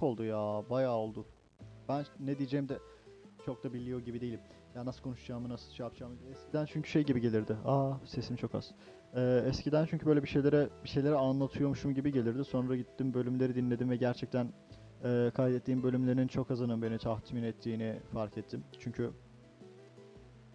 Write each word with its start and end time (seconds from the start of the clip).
çok 0.00 0.08
oldu 0.08 0.24
ya. 0.24 0.62
Bayağı 0.70 0.94
oldu. 0.96 1.26
Ben 1.88 2.04
ne 2.20 2.38
diyeceğim 2.38 2.68
de 2.68 2.78
çok 3.46 3.64
da 3.64 3.72
biliyor 3.72 4.00
gibi 4.00 4.20
değilim. 4.20 4.40
Ya 4.74 4.86
nasıl 4.86 5.02
konuşacağımı, 5.02 5.48
nasıl 5.48 5.72
şey 5.72 5.84
yapacağımı. 5.84 6.14
Eskiden 6.30 6.66
çünkü 6.66 6.90
şey 6.90 7.04
gibi 7.04 7.20
gelirdi. 7.20 7.56
Aa 7.64 7.92
sesim 8.06 8.36
çok 8.36 8.54
az. 8.54 8.70
Ee, 9.14 9.42
eskiden 9.46 9.86
çünkü 9.90 10.06
böyle 10.06 10.22
bir 10.22 10.28
şeylere 10.28 10.68
bir 10.84 10.88
şeyleri 10.88 11.14
anlatıyormuşum 11.14 11.94
gibi 11.94 12.12
gelirdi. 12.12 12.44
Sonra 12.44 12.76
gittim 12.76 13.14
bölümleri 13.14 13.54
dinledim 13.54 13.90
ve 13.90 13.96
gerçekten 13.96 14.52
e, 15.04 15.30
kaydettiğim 15.34 15.82
bölümlerin 15.82 16.26
çok 16.26 16.50
azının 16.50 16.82
beni 16.82 16.98
tatmin 16.98 17.42
ettiğini 17.42 18.00
fark 18.12 18.38
ettim. 18.38 18.64
Çünkü 18.78 19.10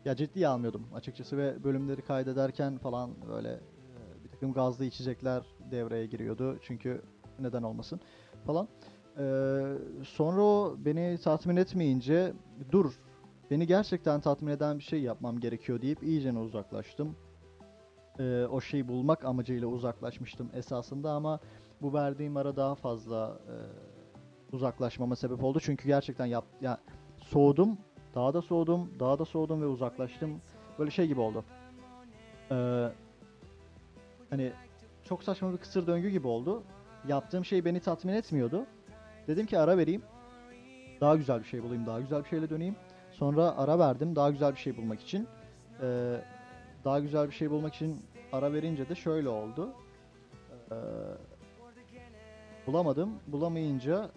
ya 0.06 0.16
ciddiye 0.16 0.48
almıyordum 0.48 0.88
açıkçası 0.96 1.38
ve 1.38 1.64
bölümleri 1.64 2.02
kaydederken 2.02 2.78
falan 2.78 3.12
böyle 3.30 3.50
e, 3.50 4.24
bir 4.24 4.30
takım 4.30 4.54
gazlı 4.54 4.86
içecekler 4.86 5.44
devreye 5.72 6.06
giriyordu. 6.06 6.58
Çünkü 6.62 7.02
neden 7.40 7.64
olmasın 7.64 8.00
falan. 8.46 8.68
Ee, 9.20 9.64
sonra 10.04 10.42
o 10.42 10.76
beni 10.78 11.18
tatmin 11.18 11.56
etmeyince 11.56 12.34
dur 12.72 12.94
beni 13.52 13.68
gerçekten 13.68 14.22
tatmin 14.22 14.52
eden 14.52 14.78
bir 14.78 14.84
şey 14.84 15.02
yapmam 15.02 15.40
gerekiyor 15.40 15.82
deyip 15.82 16.04
iyicene 16.04 16.40
uzaklaştım. 16.40 17.16
Ee, 18.20 18.46
o 18.52 18.62
şeyi 18.62 18.88
bulmak 18.88 19.26
amacıyla 19.26 19.68
uzaklaşmıştım 19.68 20.50
esasında 20.54 21.12
ama 21.12 21.40
bu 21.82 21.94
verdiğim 21.94 22.38
ara 22.38 22.56
daha 22.56 22.76
fazla 22.76 23.40
e, 23.48 23.56
uzaklaşmama 24.56 25.16
sebep 25.16 25.44
oldu. 25.44 25.60
Çünkü 25.62 25.88
gerçekten 25.88 26.26
yap 26.26 26.46
ya 26.62 26.78
soğudum, 27.18 27.78
daha 28.16 28.34
da 28.34 28.42
soğudum, 28.42 28.90
daha 29.00 29.20
da 29.20 29.26
soğudum 29.26 29.62
ve 29.62 29.66
uzaklaştım. 29.66 30.42
Böyle 30.80 30.92
şey 30.92 31.08
gibi 31.08 31.20
oldu. 31.20 31.44
Ee, 32.52 32.90
hani 34.30 34.52
çok 35.04 35.24
saçma 35.24 35.54
bir 35.54 35.58
kısır 35.58 35.88
döngü 35.88 36.10
gibi 36.10 36.28
oldu. 36.28 36.64
Yaptığım 37.08 37.46
şey 37.46 37.66
beni 37.66 37.80
tatmin 37.80 38.14
etmiyordu. 38.14 38.66
Dedim 39.28 39.46
ki 39.46 39.60
ara 39.60 39.78
vereyim. 39.78 40.02
Daha 41.02 41.16
güzel 41.16 41.40
bir 41.40 41.46
şey 41.46 41.64
bulayım, 41.64 41.86
daha 41.86 42.02
güzel 42.02 42.24
bir 42.24 42.30
şeyle 42.30 42.50
döneyim. 42.50 42.76
Sonra 43.12 43.58
ara 43.58 43.80
verdim 43.80 44.16
daha 44.16 44.30
güzel 44.32 44.52
bir 44.52 44.58
şey 44.58 44.78
bulmak 44.78 45.02
için. 45.02 45.28
Ee, 45.82 46.22
daha 46.86 47.00
güzel 47.00 47.28
bir 47.28 47.34
şey 47.34 47.52
bulmak 47.52 47.76
için 47.76 48.02
ara 48.32 48.54
verince 48.54 48.90
de 48.90 48.96
şöyle 48.96 49.30
oldu. 49.30 49.70
Ee, 50.72 50.76
bulamadım. 52.68 53.10
Bulamayınca 53.28 54.10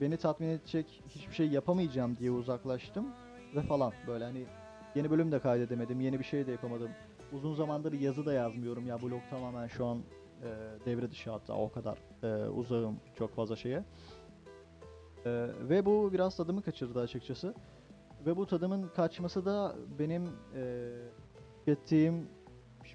beni 0.00 0.16
tatmin 0.16 0.48
edecek 0.48 1.02
hiçbir 1.08 1.34
şey 1.34 1.48
yapamayacağım 1.48 2.16
diye 2.16 2.30
uzaklaştım 2.30 3.06
ve 3.56 3.62
falan 3.62 3.92
böyle 4.06 4.24
hani 4.24 4.44
yeni 4.94 5.10
bölüm 5.10 5.32
de 5.32 5.38
kaydedemedim, 5.38 6.00
yeni 6.00 6.18
bir 6.18 6.24
şey 6.24 6.46
de 6.46 6.52
yapamadım. 6.52 6.90
Uzun 7.32 7.54
zamandır 7.54 7.92
yazı 7.92 8.26
da 8.26 8.32
yazmıyorum 8.32 8.86
ya 8.86 9.02
blog 9.02 9.20
tamamen 9.30 9.66
şu 9.66 9.86
an 9.86 9.98
e, 10.42 10.48
devre 10.86 11.10
dışı 11.10 11.30
hatta 11.30 11.54
o 11.54 11.72
kadar 11.72 11.98
e, 12.22 12.48
uzağım 12.48 12.96
çok 13.18 13.34
fazla 13.34 13.56
şeye. 13.56 13.84
E, 15.26 15.48
ve 15.68 15.86
bu 15.86 16.12
biraz 16.12 16.36
tadımı 16.36 16.62
kaçırdı 16.62 17.00
açıkçası. 17.00 17.54
Ve 18.26 18.36
bu 18.36 18.46
tadımın 18.46 18.88
kaçması 18.96 19.46
da 19.46 19.74
benim 19.98 20.24
e, 20.54 20.90
tükettiğim 21.58 22.28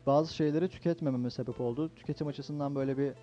bazı 0.06 0.34
şeyleri 0.34 0.70
tüketmememe 0.70 1.30
sebep 1.30 1.62
oldu. 1.62 1.92
Tüketim 1.96 2.28
açısından 2.28 2.76
böyle 2.76 2.98
bir 2.98 3.14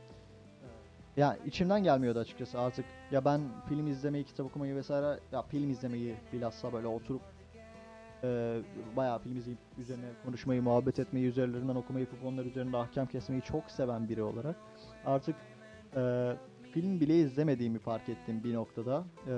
ya 1.17 1.37
içimden 1.47 1.83
gelmiyordu 1.83 2.19
açıkçası 2.19 2.61
artık. 2.61 2.85
Ya 3.11 3.25
ben 3.25 3.41
film 3.69 3.87
izlemeyi, 3.87 4.25
kitap 4.25 4.47
okumayı 4.47 4.77
vesaire 4.77 5.21
ya 5.33 5.43
film 5.43 5.71
izlemeyi 5.71 6.17
bilhassa 6.33 6.73
böyle 6.73 6.87
oturup 6.87 7.23
e, 8.25 8.61
bayağı 8.97 9.19
film 9.19 9.37
izleyip 9.37 9.59
üzerine 9.79 10.07
konuşmayı, 10.25 10.63
muhabbet 10.63 10.99
etmeyi, 10.99 11.27
üzerlerinden 11.27 11.75
okumayı, 11.75 12.05
yapıp 12.05 12.25
onlar 12.25 12.45
üzerinde 12.45 12.77
ahkam 12.77 13.07
kesmeyi 13.07 13.43
çok 13.43 13.71
seven 13.71 14.09
biri 14.09 14.23
olarak 14.23 14.57
artık 15.07 15.37
e, 15.97 16.33
film 16.73 17.01
bile 17.01 17.19
izlemediğimi 17.19 17.79
fark 17.79 18.09
ettim 18.09 18.45
bir 18.45 18.55
noktada. 18.55 19.05
E, 19.27 19.35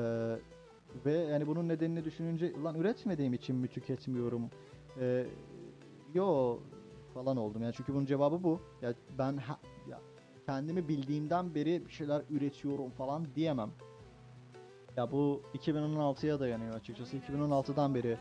ve 1.07 1.13
yani 1.13 1.47
bunun 1.47 1.69
nedenini 1.69 2.05
düşününce 2.05 2.53
lan 2.65 2.75
üretmediğim 2.75 3.33
için 3.35 3.57
mi 3.57 3.69
tüketmiyorum? 3.69 4.51
E, 5.01 5.27
yo 6.15 6.59
falan 7.15 7.37
oldum 7.37 7.63
yani 7.63 7.75
çünkü 7.77 7.95
bunun 7.95 8.07
cevabı 8.07 8.43
bu. 8.45 8.61
Ya 8.83 8.95
ben 9.19 9.37
ha- 9.37 9.61
ya 9.91 10.01
kendimi 10.47 10.89
bildiğimden 10.89 11.55
beri 11.55 11.87
bir 11.87 11.93
şeyler 11.93 12.23
üretiyorum 12.31 12.91
falan 12.91 13.27
diyemem. 13.35 13.71
Ya 14.97 15.13
bu 15.13 15.43
2016'ya 15.55 16.41
dayanıyor 16.41 16.75
açıkçası. 16.75 17.17
2016'dan 17.17 17.95
beri 17.95 18.17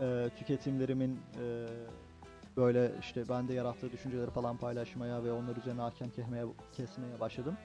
e, 0.00 0.30
tüketimlerimin 0.36 1.18
e, 1.42 1.66
böyle 2.56 2.92
işte 3.00 3.28
bende 3.28 3.54
yarattığı 3.54 3.92
düşünceleri 3.92 4.30
falan 4.30 4.56
paylaşmaya 4.56 5.24
ve 5.24 5.32
onlar 5.32 5.56
üzerine 5.56 5.80
hakem 5.80 6.10
kesmeye, 6.10 6.44
kesmeye 6.72 7.20
başladım. 7.20 7.56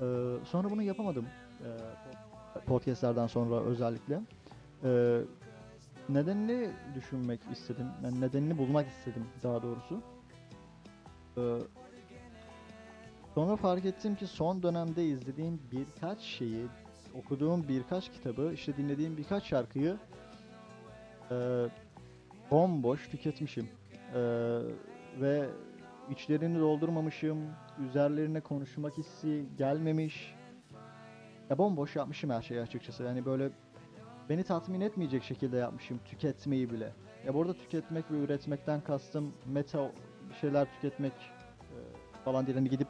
E, 0.00 0.04
sonra 0.44 0.70
bunu 0.70 0.82
yapamadım. 0.82 1.26
E, 1.60 1.68
podcastlerden 2.66 3.26
sonra 3.26 3.60
özellikle. 3.60 4.20
E, 4.84 5.20
nedenini 6.08 6.70
düşünmek 6.94 7.40
istedim. 7.52 7.86
Yani 8.04 8.20
nedenini 8.20 8.58
bulmak 8.58 8.88
istedim 8.88 9.26
daha 9.42 9.62
doğrusu. 9.62 10.02
E, 11.36 11.42
sonra 13.34 13.56
fark 13.56 13.84
ettim 13.84 14.14
ki 14.14 14.26
son 14.26 14.62
dönemde 14.62 15.04
izlediğim 15.04 15.60
birkaç 15.72 16.20
şeyi, 16.20 16.66
okuduğum 17.14 17.68
birkaç 17.68 18.12
kitabı, 18.12 18.52
işte 18.52 18.76
dinlediğim 18.76 19.16
birkaç 19.16 19.44
şarkıyı 19.44 19.96
e, 21.30 21.36
bomboş 22.50 23.08
tüketmişim. 23.08 23.68
E, 24.14 24.20
ve 25.20 25.48
içlerini 26.10 26.60
doldurmamışım, 26.60 27.38
üzerlerine 27.78 28.40
konuşmak 28.40 28.98
hissi 28.98 29.46
gelmemiş. 29.58 30.34
Ya 31.50 31.58
bomboş 31.58 31.96
yapmışım 31.96 32.30
her 32.30 32.42
şeyi 32.42 32.60
açıkçası. 32.60 33.02
Yani 33.02 33.24
böyle 33.24 33.50
beni 34.28 34.44
tatmin 34.44 34.80
etmeyecek 34.80 35.22
şekilde 35.22 35.56
yapmışım 35.56 36.00
tüketmeyi 36.04 36.70
bile. 36.70 36.92
Ya 37.26 37.34
burada 37.34 37.52
tüketmek 37.52 38.10
ve 38.10 38.18
üretmekten 38.18 38.80
kastım 38.80 39.32
meta 39.46 39.92
şeyler 40.40 40.72
tüketmek 40.72 41.12
e, 41.12 41.78
falan 42.24 42.46
değil. 42.46 42.58
Hani 42.58 42.70
gidip 42.70 42.88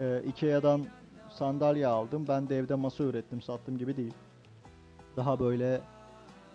e, 0.00 0.22
Ikea'dan 0.26 0.86
sandalye 1.30 1.86
aldım. 1.86 2.24
Ben 2.28 2.48
de 2.48 2.58
evde 2.58 2.74
masa 2.74 3.04
ürettim, 3.04 3.42
sattım 3.42 3.78
gibi 3.78 3.96
değil. 3.96 4.14
Daha 5.16 5.40
böyle 5.40 5.80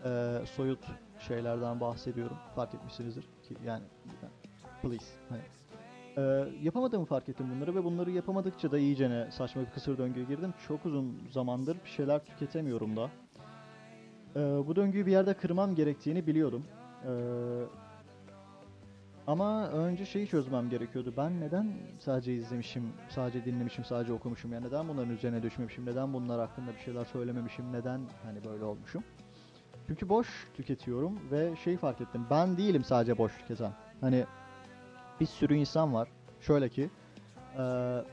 e, 0.06 0.40
soyut 0.56 0.80
şeylerden 1.20 1.80
bahsediyorum. 1.80 2.38
Fark 2.56 2.74
etmişsinizdir 2.74 3.22
ki 3.22 3.58
yani 3.66 3.84
please. 4.82 5.06
Hani. 5.30 5.61
E, 6.18 6.22
yapamadığımı 6.64 7.06
fark 7.06 7.30
ettim 7.30 7.46
bunları 7.56 7.76
ve 7.76 7.84
bunları 7.84 8.12
yapamadıkça 8.12 8.72
da 8.72 8.78
iyicene 8.78 9.32
saçma 9.32 9.62
bir 9.62 9.70
kısır 9.70 9.98
döngüye 9.98 10.26
girdim. 10.26 10.54
Çok 10.68 10.86
uzun 10.86 11.22
zamandır 11.32 11.78
bir 11.86 11.90
şeyler 11.90 12.26
tüketemiyorum 12.26 12.98
da. 12.98 13.10
E, 14.36 14.40
bu 14.40 14.76
döngüyü 14.76 15.06
bir 15.06 15.12
yerde 15.12 15.34
kırmam 15.34 15.76
gerektiğini 15.76 16.28
biliyordum. 16.28 16.64
E, 17.06 17.12
ama 19.28 19.68
önce 19.68 20.06
şeyi 20.06 20.28
çözmem 20.28 20.70
gerekiyordu. 20.70 21.14
Ben 21.18 21.42
neden 21.42 21.74
sadece 22.00 22.34
izlemişim, 22.34 22.84
sadece 23.10 23.46
dinlemişim, 23.46 23.86
sadece 23.86 24.14
okumuşum? 24.14 24.54
Yani 24.54 24.68
neden 24.68 24.88
bunların 24.88 25.14
üzerine 25.14 25.44
düşmemişim? 25.44 25.86
Neden 25.86 26.14
bunlar 26.14 26.40
hakkında 26.40 26.74
bir 26.74 26.80
şeyler 26.80 27.06
söylememişim? 27.06 27.74
Neden 27.74 28.02
hani 28.24 28.44
böyle 28.44 28.64
olmuşum? 28.64 29.04
Çünkü 29.88 30.10
boş 30.10 30.48
tüketiyorum 30.54 31.20
ve 31.32 31.56
şeyi 31.64 31.78
fark 31.78 32.02
ettim. 32.02 32.26
Ben 32.30 32.58
değilim 32.58 32.84
sadece 32.84 33.18
boş 33.18 33.38
tüketen. 33.38 33.72
Hani 34.02 34.26
bir 35.20 35.26
sürü 35.26 35.56
insan 35.56 35.94
var. 35.94 36.10
Şöyle 36.42 36.70
ki 36.70 36.90
eee, 37.58 38.04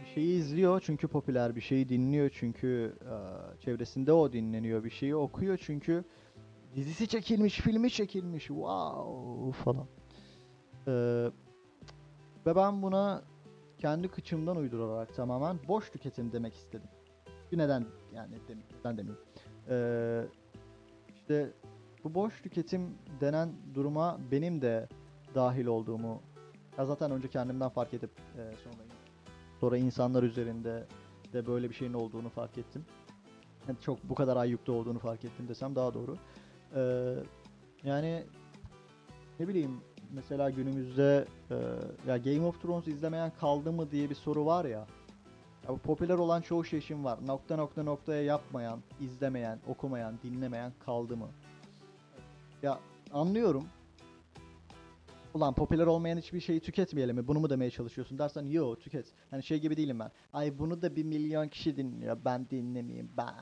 bir 0.00 0.06
şeyi 0.14 0.38
izliyor 0.38 0.80
çünkü 0.84 1.08
popüler, 1.08 1.56
bir 1.56 1.60
şeyi 1.60 1.88
dinliyor 1.88 2.30
çünkü 2.34 2.94
eee, 3.04 3.58
çevresinde 3.60 4.12
o 4.12 4.32
dinleniyor, 4.32 4.84
bir 4.84 4.90
şeyi 4.90 5.16
okuyor 5.16 5.58
çünkü 5.62 6.04
dizisi 6.74 7.08
çekilmiş, 7.08 7.60
filmi 7.60 7.90
çekilmiş, 7.90 8.46
wow 8.46 9.62
falan. 9.64 9.86
Eee, 10.86 11.30
ve 12.46 12.56
ben 12.56 12.82
buna 12.82 13.22
kendi 13.78 14.08
kıçımdan 14.08 14.56
uydurarak 14.56 15.14
tamamen 15.16 15.58
boş 15.68 15.90
tüketim 15.90 16.32
demek 16.32 16.54
istedim. 16.54 16.88
Bir 17.52 17.58
neden 17.58 17.84
yani 18.14 18.34
dem 18.48 18.58
neden 18.78 18.98
demeyeyim. 18.98 19.22
Eee 19.70 20.22
işte 21.14 21.52
bu 22.04 22.14
boş 22.14 22.42
tüketim 22.42 22.94
denen 23.20 23.52
duruma 23.74 24.18
benim 24.30 24.62
de 24.62 24.88
dahil 25.34 25.66
olduğumu 25.66 26.22
ya 26.78 26.86
zaten 26.86 27.10
önce 27.10 27.28
kendimden 27.28 27.68
fark 27.68 27.94
edip 27.94 28.10
e, 28.38 28.42
sonra 28.64 28.86
sonra 29.60 29.76
insanlar 29.76 30.22
üzerinde 30.22 30.86
de 31.32 31.46
böyle 31.46 31.70
bir 31.70 31.74
şeyin 31.74 31.92
olduğunu 31.92 32.28
fark 32.28 32.58
ettim. 32.58 32.84
Yani 33.68 33.78
çok 33.80 34.04
bu 34.04 34.14
kadar 34.14 34.36
ayyukta 34.36 34.72
olduğunu 34.72 34.98
fark 34.98 35.24
ettim 35.24 35.48
desem 35.48 35.74
daha 35.74 35.94
doğru. 35.94 36.16
Ee, 36.74 37.14
yani 37.84 38.24
ne 39.40 39.48
bileyim 39.48 39.80
mesela 40.12 40.50
günümüzde 40.50 41.26
e, 41.50 41.54
ya 42.08 42.16
Game 42.16 42.46
of 42.46 42.62
Thrones 42.62 42.86
izlemeyen 42.86 43.32
kaldı 43.40 43.72
mı 43.72 43.90
diye 43.90 44.10
bir 44.10 44.14
soru 44.14 44.46
var 44.46 44.64
ya. 44.64 44.86
Ya 45.68 45.76
popüler 45.76 46.14
olan 46.14 46.40
çoğu 46.40 46.64
şey 46.64 46.78
için 46.78 47.04
var. 47.04 47.18
Nokta 47.26 47.56
nokta 47.56 47.82
noktaya 47.82 48.22
yapmayan, 48.22 48.80
izlemeyen, 49.00 49.58
okumayan, 49.68 50.14
dinlemeyen 50.22 50.72
kaldı 50.84 51.16
mı? 51.16 51.28
Ya 52.62 52.78
anlıyorum. 53.12 53.64
Ulan 55.36 55.54
popüler 55.54 55.86
olmayan 55.86 56.18
hiçbir 56.18 56.40
şeyi 56.40 56.60
tüketmeyelim 56.60 57.16
mi? 57.16 57.28
Bunu 57.28 57.40
mu 57.40 57.50
demeye 57.50 57.70
çalışıyorsun 57.70 58.18
dersen 58.18 58.44
yo 58.44 58.76
tüket. 58.76 59.06
Hani 59.30 59.42
şey 59.42 59.60
gibi 59.60 59.76
değilim 59.76 59.98
ben. 59.98 60.10
Ay 60.32 60.58
bunu 60.58 60.82
da 60.82 60.96
bir 60.96 61.04
milyon 61.04 61.48
kişi 61.48 61.76
dinliyor. 61.76 62.18
Ben 62.24 62.50
dinlemeyeyim. 62.50 63.10
Ben 63.16 63.34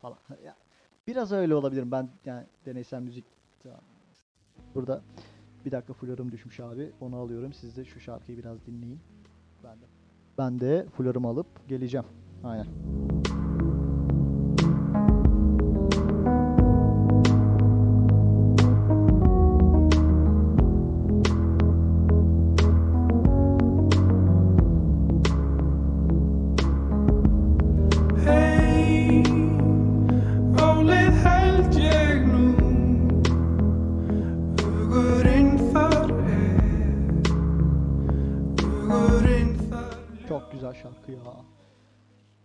falan. 0.00 0.18
Ya, 0.44 0.56
biraz 1.06 1.32
öyle 1.32 1.54
olabilirim. 1.54 1.90
Ben 1.90 2.08
yani 2.24 2.46
deneysel 2.66 3.00
müzik 3.00 3.24
Tamam. 3.62 3.80
burada 4.74 5.02
bir 5.64 5.70
dakika 5.70 5.92
fularım 5.92 6.32
düşmüş 6.32 6.60
abi. 6.60 6.92
Onu 7.00 7.16
alıyorum. 7.16 7.52
Siz 7.52 7.76
de 7.76 7.84
şu 7.84 8.00
şarkıyı 8.00 8.38
biraz 8.38 8.66
dinleyin. 8.66 9.00
Ben 9.64 9.80
de 9.80 9.84
ben 10.38 10.60
de 10.60 10.86
fularımı 10.96 11.28
alıp 11.28 11.68
geleceğim. 11.68 12.06
Aynen. 12.44 12.66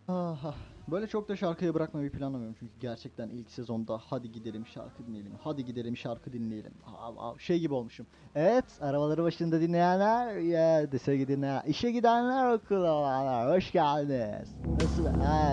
Aha. 0.08 0.56
Böyle 0.92 1.08
çok 1.08 1.30
da 1.30 1.36
şarkıya 1.36 1.74
bırakmayı 1.74 2.12
planlamıyorum 2.12 2.56
çünkü 2.60 2.74
gerçekten 2.80 3.30
ilk 3.30 3.52
sezonda 3.52 4.00
hadi 4.10 4.32
gidelim 4.32 4.66
şarkı 4.68 5.08
dinleyelim, 5.08 5.32
hadi 5.42 5.66
gidelim 5.66 5.98
şarkı 5.98 6.34
dinleyelim. 6.34 6.74
Aa, 6.86 7.30
aa, 7.30 7.40
Şey 7.40 7.60
gibi 7.60 7.74
olmuşum. 7.74 8.08
Evet, 8.36 8.66
arabaları 8.82 9.24
başında 9.24 9.62
dinleyenler, 9.62 10.36
ya 10.36 10.88
sevgili 11.00 11.28
dinleyenler, 11.28 11.64
işe 11.66 11.92
gidenler, 11.92 12.54
okula 12.54 12.92
olanlar, 12.94 13.56
hoş 13.58 13.72
geldiniz. 13.72 14.50
Nasıl? 14.82 15.06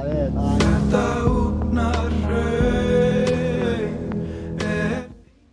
Evet, 0.05 0.33
aynen. 0.39 0.75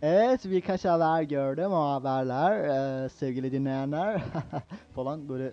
Evet, 0.02 0.40
birkaç 0.44 0.84
haber 0.84 1.22
gördüm, 1.22 1.72
o 1.72 1.90
haberler, 1.90 2.64
eee, 2.68 3.08
sevgili 3.08 3.52
dinleyenler 3.52 4.22
falan 4.94 5.28
böyle 5.28 5.52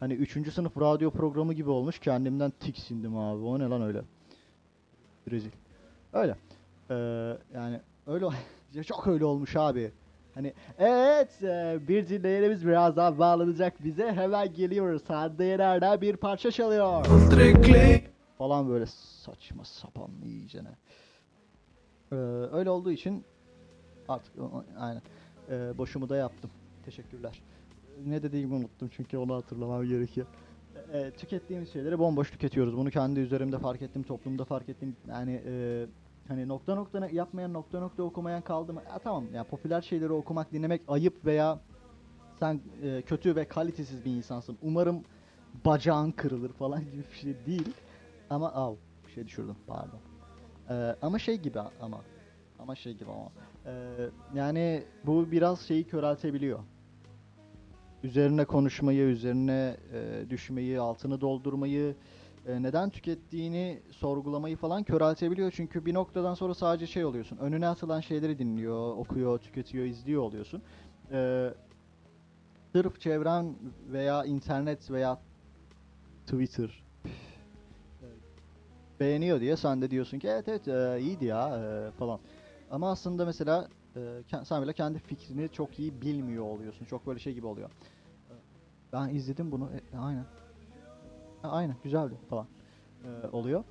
hani 0.00 0.12
3. 0.14 0.52
sınıf 0.52 0.80
radyo 0.80 1.10
programı 1.10 1.52
gibi 1.54 1.70
olmuş. 1.70 1.98
Kendimden 1.98 2.50
tiksindim 2.60 3.16
abi. 3.18 3.42
O 3.44 3.58
ne 3.58 3.64
lan 3.68 3.82
öyle? 3.82 4.02
Brezil. 5.26 5.50
Öyle. 6.12 6.36
Eee, 6.90 7.38
yani 7.54 7.80
öyle 8.06 8.26
çok 8.86 9.06
öyle 9.06 9.24
olmuş 9.24 9.56
abi. 9.56 9.92
Hani 10.34 10.54
evet 10.78 11.38
eee, 11.42 11.78
bir 11.88 12.08
dinleyenimiz 12.08 12.66
birazdan 12.66 13.18
bağlanacak 13.18 13.84
bize. 13.84 14.12
Hemen 14.12 14.52
geliyoruz. 14.52 15.02
Hande 15.08 15.44
Yener'den 15.44 16.00
bir 16.00 16.16
parça 16.16 16.50
çalıyor. 16.50 17.04
Falan 18.38 18.68
böyle 18.68 18.86
saçma 18.86 19.64
sapan 19.64 20.10
iyicene. 20.24 20.68
Eee, 22.12 22.18
öyle 22.52 22.70
olduğu 22.70 22.90
için 22.92 23.24
artık 24.08 24.32
aynen. 24.78 25.02
Eee 25.50 25.78
boşumu 25.78 26.08
da 26.08 26.16
yaptım. 26.16 26.50
Teşekkürler. 26.84 27.42
Ne 28.04 28.22
dediğimi 28.22 28.54
unuttum 28.54 28.88
çünkü 28.92 29.18
onu 29.18 29.34
hatırlamam 29.34 29.84
gerekiyor. 29.84 30.26
Eee, 30.92 31.12
tükettiğimiz 31.12 31.72
şeyleri 31.72 31.98
bomboş 31.98 32.30
tüketiyoruz. 32.30 32.76
Bunu 32.76 32.90
kendi 32.90 33.20
üzerimde 33.20 33.58
fark 33.58 33.82
ettim, 33.82 34.02
toplumda 34.02 34.44
fark 34.44 34.68
ettim. 34.68 34.96
Yani 35.08 35.32
eee, 35.46 35.88
hani 36.28 36.48
nokta 36.48 36.74
nokta 36.74 37.08
yapmayan, 37.12 37.52
nokta 37.52 37.80
nokta 37.80 38.02
okumayan 38.02 38.42
kaldı 38.42 38.72
mı? 38.74 38.82
Ya 38.90 38.98
tamam 38.98 39.34
ya 39.34 39.44
popüler 39.44 39.82
şeyleri 39.82 40.12
okumak, 40.12 40.52
dinlemek 40.52 40.82
ayıp 40.88 41.24
veya 41.24 41.60
sen 42.40 42.62
eee, 42.82 43.02
kötü 43.02 43.36
ve 43.36 43.48
kalitesiz 43.48 44.04
bir 44.04 44.12
insansın. 44.12 44.58
Umarım 44.60 45.04
bacağın 45.54 46.12
kırılır 46.12 46.52
falan 46.52 46.84
gibi 46.90 47.08
bir 47.08 47.14
şey 47.14 47.46
değil. 47.46 47.74
Ama 48.30 48.52
av 48.52 48.76
bir 49.06 49.10
şey 49.12 49.26
düşürdüm 49.26 49.56
pardon. 49.66 50.02
Eee, 50.70 50.96
ama 51.02 51.18
şey 51.18 51.36
gibi 51.38 51.60
ama 51.60 52.06
ama 52.58 52.76
şey 52.76 52.94
gibi 52.94 53.10
ama 53.10 53.32
Eee, 53.66 54.10
yani 54.32 54.88
bu 55.04 55.30
biraz 55.32 55.60
şeyi 55.60 55.86
köreltebiliyor. 55.86 56.64
Üzerine 58.02 58.44
konuşmayı, 58.44 59.02
üzerine 59.02 59.76
eee, 59.92 60.30
düşmeyi, 60.30 60.80
altını 60.80 61.20
doldurmayı, 61.20 61.96
eee, 62.48 62.62
neden 62.62 62.90
tükettiğini 62.90 63.82
sorgulamayı 63.90 64.56
falan 64.56 64.82
köreltebiliyor. 64.82 65.50
Çünkü 65.56 65.86
bir 65.86 65.94
noktadan 65.94 66.34
sonra 66.34 66.54
sadece 66.54 66.86
şey 66.86 67.04
oluyorsun. 67.04 67.36
Önüne 67.36 67.68
atılan 67.68 68.00
şeyleri 68.00 68.38
dinliyor, 68.38 68.96
okuyor, 68.96 69.38
tüketiyor, 69.38 69.84
izliyor 69.84 70.22
oluyorsun. 70.22 70.62
Eee 71.12 71.54
sırf 72.72 73.00
çevren 73.00 73.56
veya 73.92 74.24
internet 74.24 74.90
veya 74.90 75.18
Twitter 76.26 76.84
beğeniyor 79.00 79.40
diye 79.40 79.56
sen 79.56 79.82
de 79.82 79.90
diyorsun 79.90 80.18
ki 80.18 80.28
evet 80.28 80.48
evet 80.48 80.68
e, 80.68 81.00
iyiydi 81.00 81.24
ya 81.24 81.48
e, 81.48 81.90
falan. 81.90 82.20
Ama 82.70 82.90
aslında 82.90 83.24
mesela 83.24 83.68
e, 83.96 84.00
ke- 84.00 84.44
sen 84.44 84.62
bile 84.62 84.72
kendi 84.72 84.98
fikrini 84.98 85.48
çok 85.52 85.78
iyi 85.78 86.02
bilmiyor 86.02 86.44
oluyorsun. 86.44 86.84
Çok 86.84 87.06
böyle 87.06 87.18
şey 87.18 87.34
gibi 87.34 87.46
oluyor. 87.46 87.70
E, 88.30 88.32
Ben 88.92 89.08
izledim 89.08 89.52
bunu. 89.52 89.70
e, 89.94 89.96
aynen. 89.98 90.26
Ha, 91.42 91.48
aynen 91.50 91.76
güzeldi 91.84 92.14
falan. 92.30 92.46
e, 93.04 93.28
oluyor. 93.28 93.64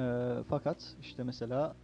E, 0.00 0.04
fakat 0.48 0.94
işte 1.00 1.22
mesela 1.24 1.74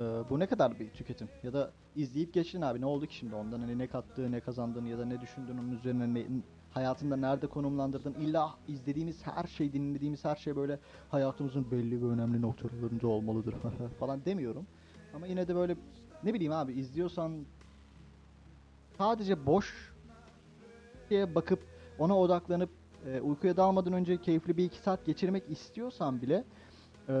e, 0.00 0.04
bu 0.04 0.38
ne 0.38 0.46
kadar 0.46 0.80
bir 0.80 0.90
tüketim? 0.90 1.28
Ya 1.42 1.52
da 1.52 1.72
izleyip 1.96 2.34
geçtin 2.34 2.62
abi 2.62 2.80
ne 2.80 2.86
oldu 2.86 3.06
ki 3.06 3.14
şimdi 3.16 3.34
ondan 3.34 3.60
hani 3.60 3.78
ne 3.78 3.86
kattığı 3.86 4.32
ne 4.32 4.40
kazandığını 4.40 4.88
ya 4.88 4.98
da 4.98 5.04
ne 5.04 5.20
düşündüğünün 5.20 5.58
onun 5.58 5.70
üzerine 5.70 6.14
ne, 6.14 6.26
hayatında 6.70 7.16
nerede 7.16 7.46
konumlandırdın 7.46 8.14
illa 8.14 8.54
izlediğimiz 8.68 9.26
her 9.26 9.46
şey 9.46 9.72
dinlediğimiz 9.72 10.24
her 10.24 10.36
şey 10.36 10.56
böyle 10.56 10.78
hayatımızın 11.08 11.70
belli 11.70 12.02
ve 12.02 12.06
önemli 12.06 12.42
noktalarında 12.42 13.08
olmalıdır 13.08 13.54
falan 13.98 14.24
demiyorum. 14.24 14.66
Ama 15.14 15.26
yine 15.26 15.48
de 15.48 15.54
böyle 15.54 15.76
ne 16.24 16.34
bileyim 16.34 16.52
abi 16.52 16.72
izliyorsan 16.72 17.46
sadece 18.98 19.46
boş 19.46 19.92
şeye 21.08 21.34
bakıp 21.34 21.60
ona 21.98 22.18
odaklanıp 22.18 22.70
e, 23.06 23.20
uykuya 23.20 23.56
dalmadan 23.56 23.92
önce 23.92 24.20
keyifli 24.20 24.56
bir 24.56 24.64
iki 24.64 24.78
saat 24.78 25.06
geçirmek 25.06 25.50
istiyorsan 25.50 26.22
bile 26.22 26.44
e, 27.08 27.14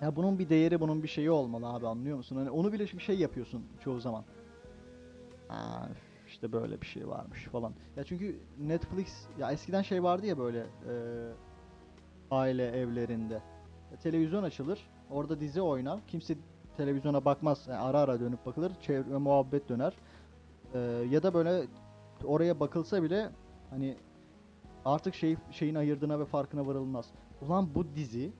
ya 0.00 0.16
bunun 0.16 0.38
bir 0.38 0.48
değeri 0.48 0.80
bunun 0.80 1.02
bir 1.02 1.08
şeyi 1.08 1.30
olmalı 1.30 1.66
abi 1.66 1.86
anlıyor 1.86 2.16
musun? 2.16 2.36
Hani 2.36 2.50
onu 2.50 2.72
bile 2.72 2.84
bir 2.84 3.00
şey 3.00 3.18
yapıyorsun 3.18 3.64
çoğu 3.84 4.00
zaman. 4.00 4.24
Aa, 5.48 5.86
işte 6.28 6.52
böyle 6.52 6.80
bir 6.80 6.86
şey 6.86 7.08
varmış 7.08 7.44
falan. 7.44 7.72
Ya 7.96 8.04
çünkü 8.04 8.38
Netflix 8.60 9.26
ya 9.38 9.52
eskiden 9.52 9.82
şey 9.82 10.02
vardı 10.02 10.26
ya 10.26 10.38
böyle 10.38 10.58
e, 10.60 10.94
aile 12.30 12.66
evlerinde. 12.70 13.42
Ya 13.92 13.98
televizyon 14.02 14.42
açılır, 14.42 14.78
orada 15.10 15.40
dizi 15.40 15.62
oynar. 15.62 16.00
Kimse 16.08 16.34
televizyona 16.78 17.24
bakmaz. 17.24 17.66
Yani 17.68 17.78
ara 17.78 17.98
ara 17.98 18.20
dönüp 18.20 18.46
bakılır. 18.46 18.72
Çevre 18.80 19.16
muhabbet 19.16 19.68
döner. 19.68 19.92
E, 20.74 20.78
ya 21.10 21.22
da 21.22 21.34
böyle 21.34 21.66
oraya 22.24 22.60
bakılsa 22.60 23.02
bile 23.02 23.30
hani 23.70 23.96
artık 24.84 25.14
şey 25.14 25.36
şeyin 25.50 25.74
ayırdığına 25.74 26.20
ve 26.20 26.24
farkına 26.24 26.66
varılmaz. 26.66 27.06
Ulan 27.42 27.74
bu 27.74 27.84
dizi 27.96 28.32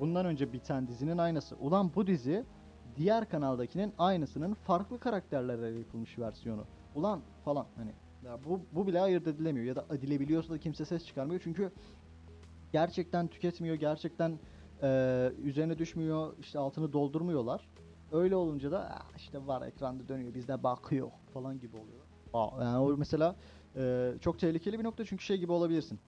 bundan 0.00 0.26
önce 0.26 0.52
biten 0.52 0.88
dizinin 0.88 1.18
aynısı. 1.18 1.56
Ulan 1.56 1.90
bu 1.94 2.06
dizi 2.06 2.44
diğer 2.96 3.28
kanaldakinin 3.28 3.92
aynısının 3.98 4.54
farklı 4.54 5.00
karakterlerle 5.00 5.78
yapılmış 5.78 6.18
versiyonu. 6.18 6.64
Ulan 6.94 7.20
falan 7.44 7.66
hani 7.76 7.90
ya 8.24 8.38
bu 8.44 8.60
bu 8.72 8.86
bile 8.86 9.00
ayırt 9.00 9.26
edilemiyor 9.26 9.66
ya 9.66 9.76
da 9.76 9.84
edilebiliyorsa 9.94 10.54
da 10.54 10.58
kimse 10.58 10.84
ses 10.84 11.06
çıkarmıyor 11.06 11.40
çünkü 11.44 11.72
gerçekten 12.72 13.28
tüketmiyor, 13.28 13.76
gerçekten 13.76 14.38
eee, 14.82 15.32
üzerine 15.42 15.78
düşmüyor, 15.78 16.32
işte 16.40 16.58
altını 16.58 16.92
doldurmuyorlar. 16.92 17.68
Öyle 18.12 18.36
olunca 18.36 18.70
da 18.72 18.90
"Ah, 18.90 19.16
işte 19.16 19.46
var 19.46 19.62
ekranda 19.66 20.08
dönüyor, 20.08 20.34
biz 20.34 20.48
de 20.48 20.62
bakıyor 20.62 21.10
falan 21.34 21.60
gibi 21.60 21.76
oluyor. 21.76 22.60
Yani 22.64 22.78
o 22.78 22.96
mesela 22.96 23.36
eee, 23.76 24.14
çok 24.20 24.38
tehlikeli 24.38 24.78
bir 24.78 24.84
nokta 24.84 25.04
çünkü 25.04 25.24
şey 25.24 25.36
gibi 25.38 25.52
olabilirsin. 25.52 25.98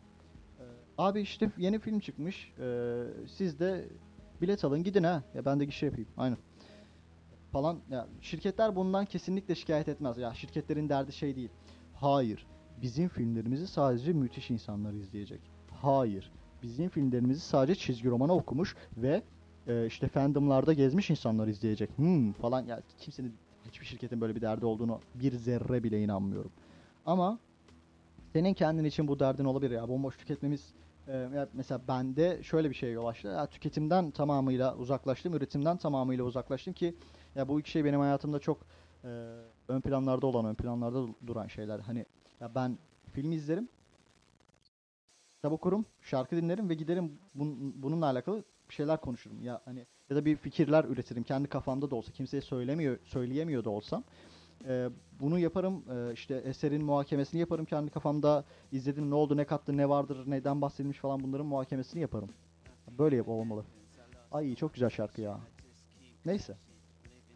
Eee, 0.61 0.67
abi 0.99 1.21
işte 1.21 1.51
yeni 1.57 1.79
film 1.79 2.01
çıkmış, 2.01 2.53
eee, 2.59 3.05
siz 3.29 3.61
de 3.61 3.89
bilet 4.41 4.65
alın 4.65 4.85
gidin 4.85 5.03
ha. 5.05 5.23
Ya 5.35 5.45
ben 5.45 5.61
de 5.61 5.65
gişe 5.65 5.87
yapayım, 5.87 6.09
aynen. 6.17 6.39
Falan 7.53 7.79
ya 7.91 8.07
şirketler 8.21 8.77
bundan 8.77 9.05
kesinlikle 9.05 9.55
şikayet 9.55 9.89
etmez. 9.89 10.19
Ya 10.19 10.35
şirketlerin 10.35 10.89
derdi 10.89 11.13
şey 11.13 11.37
değil. 11.37 11.51
Hayır. 11.95 12.47
Bizim 12.83 13.09
filmlerimizi 13.09 13.67
sadece 13.67 14.13
müthiş 14.13 14.51
insanlar 14.51 14.93
izleyecek. 14.93 15.41
Hayır. 15.83 16.33
Bizim 16.63 16.89
filmlerimizi 16.89 17.41
sadece 17.41 17.75
çizgi 17.75 18.09
romanı 18.09 18.33
okumuş 18.33 18.77
ve 18.97 19.23
e, 19.67 19.87
işte 19.87 20.09
fandomlarda 20.09 20.73
gezmiş 20.73 21.11
insanlar 21.11 21.49
izleyecek. 21.49 21.91
Hmm 21.99 22.33
falan 22.33 22.67
ya 22.67 22.83
kimsenin 22.99 23.35
hiçbir 23.67 23.87
şirketin 23.87 24.21
böyle 24.21 24.37
bir 24.37 24.41
derdi 24.41 24.67
olduğunu 24.67 25.01
bir 25.15 25.33
zerre 25.33 25.83
bile 25.83 26.03
inanmıyorum. 26.03 26.53
Ama 27.07 27.39
senin 28.33 28.55
kendin 28.55 28.85
için 28.85 29.09
bu 29.09 29.19
derdin 29.19 29.45
olabilir 29.45 29.71
ya. 29.71 29.89
Bomboş 29.89 30.17
tüketmemiz 30.17 30.73
e, 31.09 31.29
mesela 31.53 31.81
bende 31.89 32.43
şöyle 32.43 32.71
bir 32.71 32.75
şey 32.75 32.93
yol 32.93 33.07
açtı. 33.07 33.29
Ya 33.29 33.47
tüketimden 33.47 34.11
tamamıyla 34.11 34.77
uzaklaştım, 34.77 35.35
üretimden 35.35 35.77
tamamıyla 35.77 36.25
uzaklaştım 36.25 36.73
ki 36.73 36.95
ya 37.35 37.49
bu 37.49 37.61
iki 37.61 37.71
şey 37.71 37.85
benim 37.85 38.01
hayatımda 38.01 38.39
çok 38.39 38.59
e, 39.05 39.09
ön 39.69 39.81
planlarda 39.81 40.27
olan, 40.27 40.45
ön 40.45 40.55
planlarda 40.55 40.99
du- 40.99 41.15
duran 41.27 41.47
şeyler. 41.47 41.79
Hani 41.79 42.07
ya 42.41 42.55
ben 42.55 42.79
film 43.13 43.33
izlerim, 43.33 43.69
kitap 45.43 45.53
okurum, 45.53 45.87
şarkı 46.03 46.37
dinlerim 46.37 46.69
ve 46.69 46.75
giderim 46.75 47.19
bun- 47.39 47.73
bununla 47.75 48.07
alakalı 48.07 48.45
bir 48.69 48.75
şeyler 48.75 49.01
konuşurum. 49.01 49.43
Ya 49.43 49.61
hani 49.65 49.87
ya 50.11 50.17
da 50.17 50.25
bir 50.25 50.37
fikirler 50.37 50.85
üretirim 50.85 51.23
kendi 51.23 51.49
kafamda 51.49 51.91
da 51.91 51.97
olsa 51.97 52.13
kimseye 52.13 52.41
söylemiyor 52.41 52.99
söyleyemiyor 53.05 53.65
da 53.65 53.71
olsam. 53.71 54.05
e, 54.69 54.89
bunu 55.21 55.39
yaparım 55.39 55.85
e, 55.91 56.13
işte 56.13 56.35
eserin 56.35 56.85
muhakemesini 56.85 57.41
yaparım 57.41 57.65
kendi 57.65 57.91
kafamda 57.91 58.45
izledim 58.73 59.11
ne 59.11 59.15
oldu 59.15 59.37
ne 59.37 59.45
kattı 59.45 59.77
ne 59.77 59.89
vardır 59.89 60.25
neden 60.27 60.61
bahsedilmiş 60.61 60.99
falan 60.99 61.21
bunların 61.23 61.47
muhakemesini 61.47 62.01
yaparım. 62.03 62.29
Böyle 62.99 63.17
yap 63.17 63.29
olmalı. 63.29 63.65
Ay 64.33 64.55
çok 64.55 64.75
güzel 64.75 64.91
şarkı 64.91 65.21
ya. 65.21 65.41
Neyse. 66.27 66.57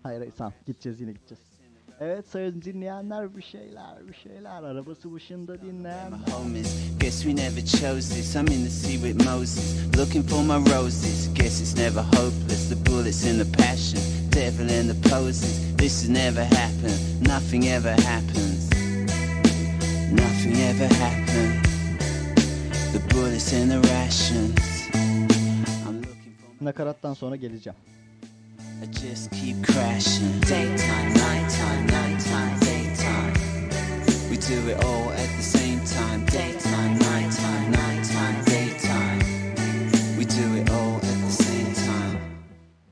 Hayır 0.03 0.19
hayır 0.19 0.33
tamam 0.37 0.53
gideceğiz 0.67 1.01
yine 1.01 1.13
gideceğiz. 1.13 1.56
Evet 2.01 2.29
sayın 2.29 2.63
dinleyenler 2.63 3.37
bir 3.37 3.43
şeyler 3.43 4.09
bir 4.09 4.15
şeyler 4.15 4.63
arabası 4.63 5.13
başında 5.13 5.61
dinleyen. 5.63 6.11
My 6.13 6.33
homies, 6.33 6.77
guess 7.01 7.23
we 7.23 7.37
never 7.37 7.65
chose 7.67 8.15
this. 8.15 8.37
I'm 8.37 8.47
in 8.47 8.65
the 8.65 8.71
sea 8.71 8.93
with 8.93 9.25
Moses, 9.25 9.97
looking 9.99 10.29
for 10.29 10.43
my 10.43 10.73
roses. 10.73 11.35
Guess 11.35 11.61
it's 11.61 11.77
never 11.77 12.03
hopeless. 12.03 12.69
The 12.69 12.91
bullets 12.91 13.25
in 13.25 13.39
the 13.39 13.63
passion, 13.63 14.01
devil 14.33 14.69
in 14.69 14.89
the 14.89 15.09
poses. 15.09 15.77
This 15.77 16.03
has 16.03 16.09
never 16.09 16.45
happened. 16.45 17.29
Nothing 17.29 17.69
ever 17.69 17.93
happens. 18.03 18.71
Nothing 20.13 20.57
ever 20.71 20.95
happened. 20.95 21.65
The 22.93 23.01
bullets 23.15 23.53
in 23.53 23.69
the 23.69 23.81
rations. 23.89 24.59
I'm 25.87 25.97
looking 26.01 26.35
for. 26.59 26.65
Nakarattan 26.65 27.15
sonra 27.15 27.37
geleceğim. 27.37 27.77
Just 28.91 29.31
keep 29.31 29.63
crashing. 29.65 30.41
Daytime, 30.41 31.13
nighttime, 31.15 31.87
nighttime, 31.87 32.59
daytime. 32.61 33.33
We 34.31 34.37
do 34.37 34.69
it 34.69 34.85
all 34.85 35.11
at 35.11 35.37
the 35.37 35.43
same 35.43 35.81
time. 35.85 36.25
Daytime, 36.27 36.99
nighttime, 36.99 37.71
nighttime, 37.71 38.45
daytime. 38.45 39.21
We 40.19 40.25
do 40.25 40.57
it 40.61 40.71
all 40.71 40.97
at 40.97 41.03
the 41.03 41.31
same 41.31 41.75
time. 41.75 42.21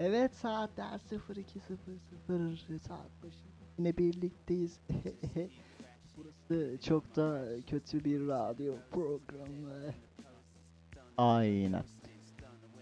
Evet 0.00 0.34
saatler 0.34 1.00
02.00 1.10 2.78
saat 2.78 3.22
başında 3.22 3.64
yine 3.78 3.96
birlikteyiz. 3.96 4.80
Burası 6.16 6.78
çok 6.82 7.16
da 7.16 7.44
kötü 7.66 8.04
bir 8.04 8.28
radyo 8.28 8.74
programı. 8.90 9.94
Aynen. 11.16 11.84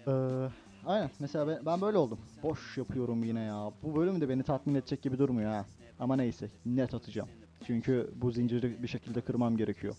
Ee, 0.06 0.48
aynen 0.86 1.10
mesela 1.18 1.48
ben, 1.48 1.66
ben 1.66 1.80
böyle 1.80 1.98
oldum. 1.98 2.18
Boş 2.42 2.78
yapıyorum 2.78 3.24
yine 3.24 3.40
ya. 3.40 3.72
Bu 3.82 3.96
bölüm 3.96 4.20
de 4.20 4.28
beni 4.28 4.42
tatmin 4.42 4.74
edecek 4.74 5.02
gibi 5.02 5.18
durmuyor 5.18 5.50
ha. 5.50 5.66
Ama 5.98 6.16
neyse 6.16 6.48
net 6.66 6.94
atacağım. 6.94 7.28
Çünkü 7.66 8.10
bu 8.16 8.30
zinciri 8.30 8.82
bir 8.82 8.88
şekilde 8.88 9.20
kırmam 9.20 9.56
gerekiyor. 9.56 9.94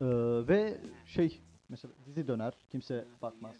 Ee, 0.00 0.06
ve 0.48 0.78
şey 1.06 1.40
mesela 1.68 1.94
dizi 2.06 2.28
döner 2.28 2.54
kimse 2.70 3.04
bakmaz. 3.22 3.54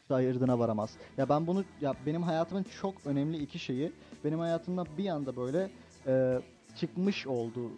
İşte 0.00 0.14
ayırdına 0.14 0.58
varamaz. 0.58 0.96
Ya 1.16 1.28
ben 1.28 1.46
bunu 1.46 1.64
ya 1.80 1.94
benim 2.06 2.22
hayatımın 2.22 2.66
çok 2.80 2.94
önemli 3.06 3.38
iki 3.38 3.58
şeyi 3.58 3.92
benim 4.24 4.38
hayatımda 4.38 4.84
bir 4.98 5.08
anda 5.08 5.36
böyle 5.36 5.70
e, 6.06 6.40
çıkmış 6.76 7.26
oldu 7.26 7.70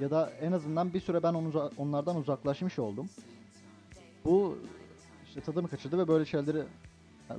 ya 0.00 0.10
da 0.10 0.30
en 0.40 0.52
azından 0.52 0.94
bir 0.94 1.00
süre 1.00 1.22
ben 1.22 1.34
onu, 1.34 1.70
onlardan 1.76 2.16
uzaklaşmış 2.16 2.78
oldum. 2.78 3.08
Bu 4.24 4.58
işte 5.26 5.40
tadımı 5.40 5.68
kaçırdı 5.68 5.98
ve 5.98 6.08
böyle 6.08 6.24
şeyleri 6.24 6.62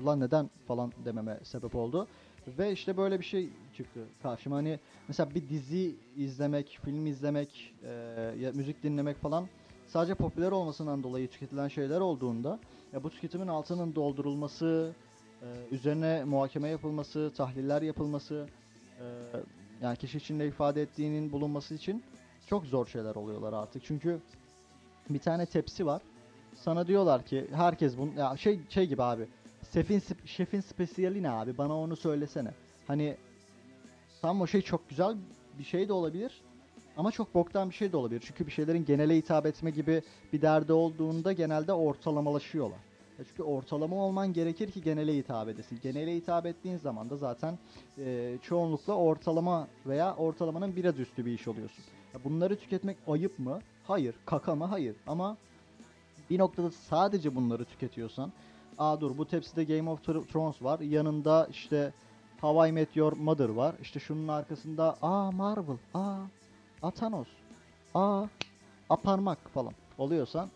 lan 0.05 0.19
neden 0.19 0.49
falan 0.67 0.91
dememe 1.05 1.39
sebep 1.43 1.75
oldu. 1.75 2.07
Ve 2.47 2.71
işte 2.71 2.97
böyle 2.97 3.19
bir 3.19 3.25
şey 3.25 3.49
çıktı 3.77 3.99
karşıma. 4.23 4.55
Hani 4.55 4.79
mesela 5.07 5.35
bir 5.35 5.49
dizi 5.49 5.95
izlemek, 6.17 6.79
film 6.85 7.05
izlemek, 7.05 7.73
e, 7.83 7.89
ya 8.39 8.51
müzik 8.51 8.83
dinlemek 8.83 9.17
falan 9.17 9.47
sadece 9.87 10.15
popüler 10.15 10.51
olmasından 10.51 11.03
dolayı 11.03 11.27
tüketilen 11.27 11.67
şeyler 11.67 11.99
olduğunda 11.99 12.59
ya 12.93 13.03
bu 13.03 13.09
tüketimin 13.09 13.47
altının 13.47 13.95
doldurulması, 13.95 14.93
e, 15.41 15.45
üzerine 15.71 16.23
muhakeme 16.23 16.69
yapılması, 16.69 17.31
tahliller 17.37 17.81
yapılması, 17.81 18.47
e, 18.99 19.05
yani 19.81 19.97
kişi 19.97 20.17
içinde 20.17 20.47
ifade 20.47 20.81
ettiğinin 20.81 21.31
bulunması 21.31 21.73
için 21.73 22.03
çok 22.47 22.65
zor 22.65 22.85
şeyler 22.85 23.15
oluyorlar 23.15 23.53
artık. 23.53 23.83
Çünkü 23.85 24.19
bir 25.09 25.19
tane 25.19 25.45
tepsi 25.45 25.85
var. 25.85 26.01
Sana 26.55 26.87
diyorlar 26.87 27.25
ki 27.25 27.47
herkes 27.53 27.97
bunu 27.97 28.19
ya 28.19 28.37
şey 28.37 28.59
şey 28.69 28.87
gibi 28.87 29.03
abi. 29.03 29.27
Şefin 29.73 30.01
şefin 30.25 30.61
spesiyali 30.61 31.23
ne 31.23 31.29
abi? 31.29 31.57
Bana 31.57 31.77
onu 31.77 31.95
söylesene. 31.95 32.51
Hani 32.87 33.17
tam 34.21 34.41
o 34.41 34.47
şey 34.47 34.61
çok 34.61 34.89
güzel 34.89 35.17
bir 35.59 35.63
şey 35.63 35.87
de 35.87 35.93
olabilir. 35.93 36.41
Ama 36.97 37.11
çok 37.11 37.33
boktan 37.35 37.69
bir 37.69 37.75
şey 37.75 37.91
de 37.91 37.97
olabilir. 37.97 38.23
Çünkü 38.27 38.47
bir 38.47 38.51
şeylerin 38.51 38.85
genele 38.85 39.15
hitap 39.15 39.45
etme 39.45 39.71
gibi 39.71 40.01
bir 40.33 40.41
derdi 40.41 40.73
olduğunda 40.73 41.33
genelde 41.33 41.73
ortalamalaşıyorlar. 41.73 42.79
Çünkü 43.17 43.43
ortalama 43.43 43.95
olman 43.95 44.33
gerekir 44.33 44.71
ki 44.71 44.81
genele 44.81 45.17
hitap 45.17 45.49
edesin. 45.49 45.79
Genele 45.83 46.15
hitap 46.15 46.45
ettiğin 46.45 46.77
zaman 46.77 47.09
da 47.09 47.17
zaten 47.17 47.59
e, 47.97 48.37
çoğunlukla 48.41 48.93
ortalama 48.93 49.67
veya 49.85 50.15
ortalamanın 50.15 50.75
biraz 50.75 50.99
üstü 50.99 51.25
bir 51.25 51.31
iş 51.31 51.47
oluyorsun. 51.47 51.83
Bunları 52.23 52.59
tüketmek 52.59 52.97
ayıp 53.07 53.39
mı? 53.39 53.59
Hayır. 53.83 54.15
Kaka 54.25 54.55
mı? 54.55 54.65
Hayır. 54.65 54.95
Ama 55.07 55.37
bir 56.29 56.39
noktada 56.39 56.71
sadece 56.71 57.35
bunları 57.35 57.65
tüketiyorsan 57.65 58.31
Aa 58.77 59.01
dur 59.01 59.17
bu 59.17 59.27
tepside 59.27 59.63
Game 59.63 59.89
of 59.89 60.07
Thro- 60.07 60.25
Thrones 60.27 60.61
var. 60.61 60.79
Yanında 60.79 61.47
işte 61.51 61.93
How 62.41 62.69
I 62.69 62.71
Met 62.71 62.95
Your 62.95 63.13
Mother 63.13 63.49
var. 63.49 63.75
İşte 63.81 63.99
şunun 63.99 64.27
arkasında 64.27 64.97
aa 65.01 65.31
Marvel, 65.31 65.77
aa 65.93 66.91
Thanos, 66.91 67.27
aa 67.95 68.25
a 68.89 68.95
parmak 68.95 69.49
falan 69.49 69.73
oluyorsan 69.97 70.49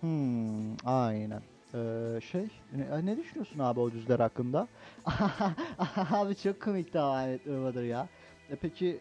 hmm, 0.00 0.76
aynen. 0.84 1.42
Ee, 1.74 2.20
şey 2.20 2.48
ne, 2.72 3.06
ne 3.06 3.16
düşünüyorsun 3.16 3.58
abi 3.58 3.80
o 3.80 3.92
düzler 3.92 4.20
hakkında? 4.20 4.68
abi 6.10 6.36
çok 6.36 6.62
komikti 6.62 6.98
How 6.98 7.34
I 7.46 7.50
Mother 7.50 7.82
ya. 7.82 8.08
E 8.50 8.56
peki 8.56 9.00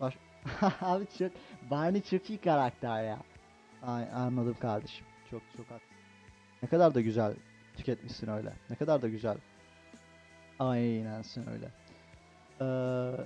baş... 0.00 0.18
abi 0.80 1.06
çok 1.18 1.30
Barney 1.70 2.02
çok 2.02 2.30
iyi 2.30 2.38
karakter 2.38 3.04
ya. 3.04 3.18
Ay, 3.82 4.04
anladım 4.14 4.56
kardeşim. 4.60 5.06
Çok 5.30 5.42
çok 5.56 5.66
haklısın. 5.66 5.96
Ne 6.62 6.68
kadar 6.68 6.94
da 6.94 7.00
güzel 7.00 7.34
tüketmişsin 7.78 8.28
öyle. 8.28 8.52
Ne 8.70 8.76
kadar 8.76 9.02
da 9.02 9.08
güzel. 9.08 9.36
Aynensin 10.58 11.44
öyle. 11.50 11.68
Ee, 12.60 13.16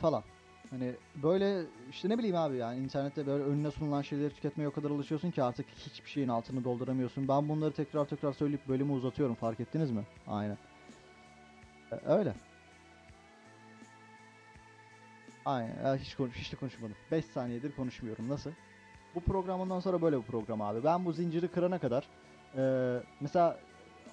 falan. 0.00 0.22
Hani 0.70 0.94
böyle 1.22 1.62
işte 1.90 2.08
ne 2.08 2.18
bileyim 2.18 2.36
abi 2.36 2.56
yani 2.56 2.78
internette 2.80 3.26
böyle 3.26 3.44
önüne 3.44 3.70
sunulan 3.70 4.02
şeyleri 4.02 4.34
tüketmeye 4.34 4.68
o 4.68 4.72
kadar 4.72 4.90
alışıyorsun 4.90 5.30
ki 5.30 5.42
artık 5.42 5.66
hiçbir 5.68 6.10
şeyin 6.10 6.28
altını 6.28 6.64
dolduramıyorsun. 6.64 7.28
Ben 7.28 7.48
bunları 7.48 7.72
tekrar 7.72 8.04
tekrar 8.04 8.32
söyleyip 8.32 8.68
bölümü 8.68 8.92
uzatıyorum 8.92 9.34
fark 9.34 9.60
ettiniz 9.60 9.90
mi? 9.90 10.02
Aynen. 10.26 10.58
Ee, 11.92 11.96
öyle. 12.06 12.34
Aynen. 15.44 15.96
Hiç 15.96 16.14
konuş 16.14 16.36
hiç 16.36 16.52
de 16.52 16.56
konuşmadım. 16.56 16.96
5 17.10 17.24
saniyedir 17.24 17.72
konuşmuyorum. 17.72 18.28
Nasıl? 18.28 18.50
Bu 19.14 19.20
programından 19.20 19.80
sonra 19.80 20.02
böyle 20.02 20.18
bir 20.18 20.22
program 20.22 20.60
abi. 20.62 20.84
Ben 20.84 21.04
bu 21.04 21.12
zinciri 21.12 21.48
kırana 21.48 21.78
kadar 21.78 22.08
eee, 22.56 23.02
mesela 23.20 23.58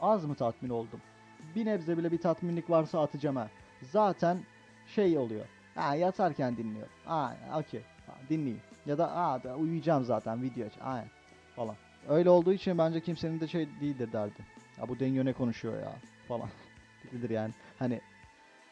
az 0.01 0.25
mı 0.25 0.35
tatmin 0.35 0.69
oldum? 0.69 1.01
Bir 1.39 1.65
nebze 1.65 1.97
bile 1.97 2.11
bir 2.11 2.17
tatminlik 2.21 2.69
varsa 2.69 3.01
atacağım 3.01 3.35
ha. 3.35 3.49
Zaten 3.81 4.37
şey 4.85 5.17
oluyor. 5.17 5.45
Ha 5.75 5.95
yatarken 5.95 6.57
dinliyorum. 6.57 6.93
Ha 7.03 7.37
okey. 7.59 7.81
Ha, 8.05 8.17
Dinleyeyim. 8.29 8.61
Ya 8.85 8.97
da 8.97 9.15
ha 9.15 9.43
da 9.43 9.55
uyuyacağım 9.55 10.03
zaten 10.03 10.41
video 10.41 10.67
aç. 10.67 10.73
Aynen. 10.81 11.09
Falan. 11.55 11.75
Öyle 12.07 12.29
olduğu 12.29 12.53
için 12.53 12.77
bence 12.77 13.01
kimsenin 13.01 13.39
de 13.39 13.47
şey 13.47 13.65
değildir 13.81 14.11
derdi. 14.11 14.39
Ya 14.77 14.89
bu 14.89 14.99
Denyo 14.99 15.25
ne 15.25 15.33
konuşuyor 15.33 15.79
ya 15.81 15.95
falan. 16.27 16.49
Değildir 17.03 17.29
yani. 17.29 17.53
Hani 17.79 18.01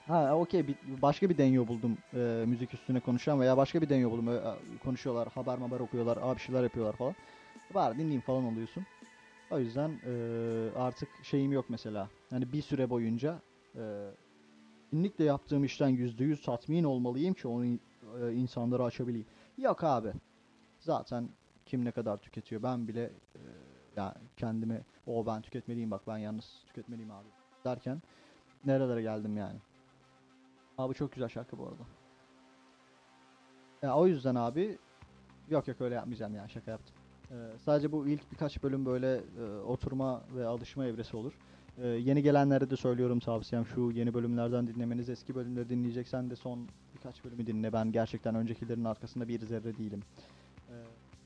Ha 0.08 0.36
okey 0.38 0.66
başka 0.84 1.30
bir 1.30 1.38
denyo 1.38 1.68
buldum 1.68 1.98
e, 2.14 2.44
müzik 2.48 2.74
üstüne 2.74 3.00
konuşan 3.00 3.40
veya 3.40 3.58
başka 3.58 3.82
bir 3.82 3.90
denyo 3.90 4.12
buldum. 4.12 4.28
Ö- 4.28 4.42
ö- 4.42 4.78
konuşuyorlar, 4.80 5.28
haber 5.28 5.58
haber 5.58 5.80
okuyorlar, 5.80 6.18
abi 6.22 6.40
şeyler 6.40 6.64
yapıyorlar 6.64 6.96
falan. 6.96 7.16
Var 7.72 7.94
dinleyeyim 7.98 8.22
falan 8.22 8.44
oluyorsun. 8.44 8.86
O 9.52 9.60
yüzden 9.60 10.00
e, 10.06 10.12
artık 10.76 11.10
şeyim 11.24 11.52
yok 11.52 11.66
mesela. 11.70 12.10
Hani 12.30 12.54
bir 12.54 12.62
süre 12.62 12.90
boyunca 12.90 13.42
e, 13.76 14.12
kesinlikle 14.96 15.24
yaptığım 15.24 15.64
işten 15.64 15.90
%100 15.90 16.46
tatmin 16.46 16.84
olmalıyım 16.84 17.34
ki 17.34 17.48
onu 17.48 17.66
e, 17.66 18.34
insanlara 18.34 18.84
açabileyim. 18.84 19.28
Yok 19.58 19.84
abi. 19.84 20.14
Zaten 20.80 21.30
kim 21.66 21.86
ne 21.86 21.92
kadar 21.92 22.18
tüketiyor 22.18 22.64
ben 22.64 22.88
bile 22.88 23.04
e, 23.36 23.42
ya 23.96 24.16
kendimi 24.38 24.82
o 25.08 25.26
ben 25.26 25.42
tüketmeliyim 25.42 25.92
bak 25.92 26.02
ben 26.08 26.18
yalnız 26.18 26.64
tüketmeliyim 26.68 27.12
abi 27.12 27.28
derken 27.66 28.02
nerelere 28.66 29.02
geldim 29.02 29.38
yani. 29.38 29.60
Abi 30.78 30.94
çok 30.94 31.12
güzel 31.12 31.30
şarkı 31.30 31.58
bu 31.58 31.64
arada. 31.68 31.84
Ya 33.82 33.96
o 33.96 34.08
yüzden 34.08 34.36
abi 34.36 34.78
yok 35.50 35.68
yok 35.68 35.82
öyle 35.82 35.96
yapmayacağım 35.96 36.36
ya 36.36 36.48
şaka 36.48 36.72
yaptım. 36.72 36.96
Ee, 37.32 37.36
sadece 37.66 37.92
bu 37.92 38.08
ilk 38.08 38.32
birkaç 38.32 38.64
bölüm 38.64 38.86
böyle 38.86 39.16
e, 39.16 39.60
oturma 39.68 40.22
ve 40.36 40.46
alışma 40.46 40.86
evresi 40.86 41.18
olur. 41.18 41.34
Ee, 41.78 41.88
yeni 41.88 42.24
gelenlere 42.24 42.70
de 42.70 42.76
söylüyorum 42.76 43.20
tavsiyem 43.20 43.66
şu 43.66 43.92
yeni 43.92 44.14
bölümlerden 44.14 44.68
dinlemeniz. 44.68 45.10
Eski 45.10 45.36
bölümleri 45.36 45.70
dinleyeceksen 45.70 46.30
de 46.30 46.36
son 46.36 46.60
birkaç 46.96 47.26
bölümü 47.26 47.48
dinle. 47.48 47.74
Ben 47.74 47.92
gerçekten 47.92 48.36
öncekilerin 48.36 48.86
arkasında 48.86 49.28
bir 49.28 49.40
zerre 49.40 49.78
değilim. 49.78 50.04
Ee, 50.70 50.74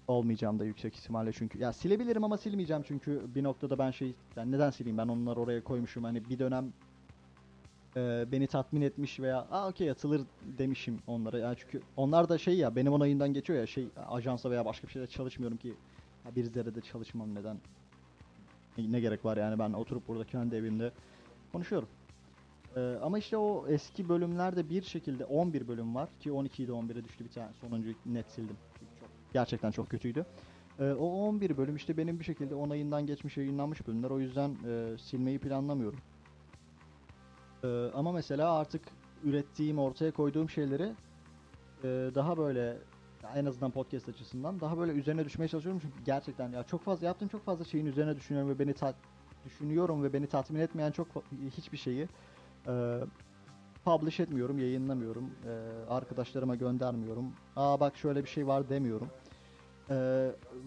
olmayacağım 0.07 0.59
da 0.59 0.65
yüksek 0.65 0.95
ihtimalle 0.95 1.31
çünkü. 1.31 1.59
Ya 1.59 1.73
silebilirim 1.73 2.23
ama 2.23 2.37
silmeyeceğim 2.37 2.83
çünkü 2.87 3.21
bir 3.35 3.43
noktada 3.43 3.77
ben 3.79 3.91
şey 3.91 4.13
yani 4.35 4.51
neden 4.51 4.69
sileyim 4.69 4.97
ben 4.97 5.07
onları 5.07 5.39
oraya 5.39 5.63
koymuşum. 5.63 6.03
Hani 6.03 6.29
bir 6.29 6.39
dönem 6.39 6.73
e, 7.95 8.25
beni 8.31 8.47
tatmin 8.47 8.81
etmiş 8.81 9.19
veya 9.19 9.47
aa 9.51 9.69
okey 9.69 9.91
atılır 9.91 10.21
demişim 10.57 10.99
onlara. 11.07 11.39
Yani 11.39 11.55
çünkü 11.59 11.81
onlar 11.97 12.29
da 12.29 12.37
şey 12.37 12.57
ya 12.57 12.75
benim 12.75 12.93
onayından 12.93 13.33
geçiyor 13.33 13.59
ya 13.59 13.67
şey 13.67 13.87
ajansa 14.09 14.51
veya 14.51 14.65
başka 14.65 14.87
bir 14.87 14.91
şeyde 14.91 15.07
çalışmıyorum 15.07 15.57
ki 15.57 15.73
ya 16.25 16.35
bir 16.35 16.43
zerrede 16.43 16.81
çalışmam 16.81 17.35
neden 17.35 17.57
ne, 18.77 18.99
gerek 18.99 19.25
var 19.25 19.37
yani 19.37 19.59
ben 19.59 19.73
oturup 19.73 20.07
burada 20.07 20.23
kendi 20.23 20.55
evimde 20.55 20.91
konuşuyorum. 21.51 21.89
Ee, 22.75 22.95
ama 23.01 23.17
işte 23.17 23.37
o 23.37 23.65
eski 23.67 24.09
bölümlerde 24.09 24.69
bir 24.69 24.81
şekilde 24.81 25.25
11 25.25 25.67
bölüm 25.67 25.95
var 25.95 26.09
ki 26.19 26.29
12'yi 26.29 26.67
de 26.67 26.71
11'e 26.71 27.03
düştü 27.03 27.25
bir 27.25 27.29
tane 27.29 27.53
sonuncuyu 27.53 27.95
net 28.05 28.31
sildim. 28.31 28.57
Çok, 28.79 29.09
gerçekten 29.33 29.71
çok 29.71 29.89
kötüydü. 29.89 30.25
Ee, 30.79 30.91
o 30.91 31.05
11 31.05 31.57
bölüm 31.57 31.75
işte 31.75 31.97
benim 31.97 32.19
bir 32.19 32.25
şekilde 32.25 32.55
onayından 32.55 33.05
geçmiş 33.05 33.37
yayınlanmış 33.37 33.87
bölümler 33.87 34.09
o 34.09 34.19
yüzden 34.19 34.57
e, 34.67 34.97
silmeyi 34.97 35.39
planlamıyorum. 35.39 35.99
Ee, 37.63 37.67
ama 37.93 38.11
mesela 38.11 38.53
artık 38.53 38.81
ürettiğim 39.23 39.79
ortaya 39.79 40.11
koyduğum 40.11 40.49
şeyleri 40.49 40.93
e, 41.83 41.87
daha 42.15 42.37
böyle 42.37 42.77
en 43.35 43.45
azından 43.45 43.71
podcast 43.71 44.09
açısından 44.09 44.59
daha 44.59 44.77
böyle 44.77 44.91
üzerine 44.91 45.25
düşmeye 45.25 45.47
çalışıyorum 45.47 45.81
çünkü 45.83 46.03
gerçekten 46.05 46.51
ya 46.51 46.63
çok 46.63 46.83
fazla 46.83 47.07
yaptığım 47.07 47.27
çok 47.27 47.45
fazla 47.45 47.65
şeyin 47.65 47.85
üzerine 47.85 48.15
düşünüyorum 48.15 48.49
ve 48.49 48.59
beni 48.59 48.73
tat 48.73 48.95
düşünüyorum 49.45 50.03
ve 50.03 50.13
beni 50.13 50.27
tatmin 50.27 50.59
etmeyen 50.59 50.91
çok 50.91 51.07
hiçbir 51.57 51.77
şeyi 51.77 52.07
e, 52.67 52.99
publish 53.85 54.19
etmiyorum, 54.19 54.59
yayınlamıyorum, 54.59 55.31
e, 55.45 55.51
arkadaşlarıma 55.89 56.55
göndermiyorum. 56.55 57.33
Aa 57.55 57.79
bak 57.79 57.97
şöyle 57.97 58.23
bir 58.23 58.29
şey 58.29 58.47
var 58.47 58.69
demiyorum. 58.69 59.09
E, 59.89 59.95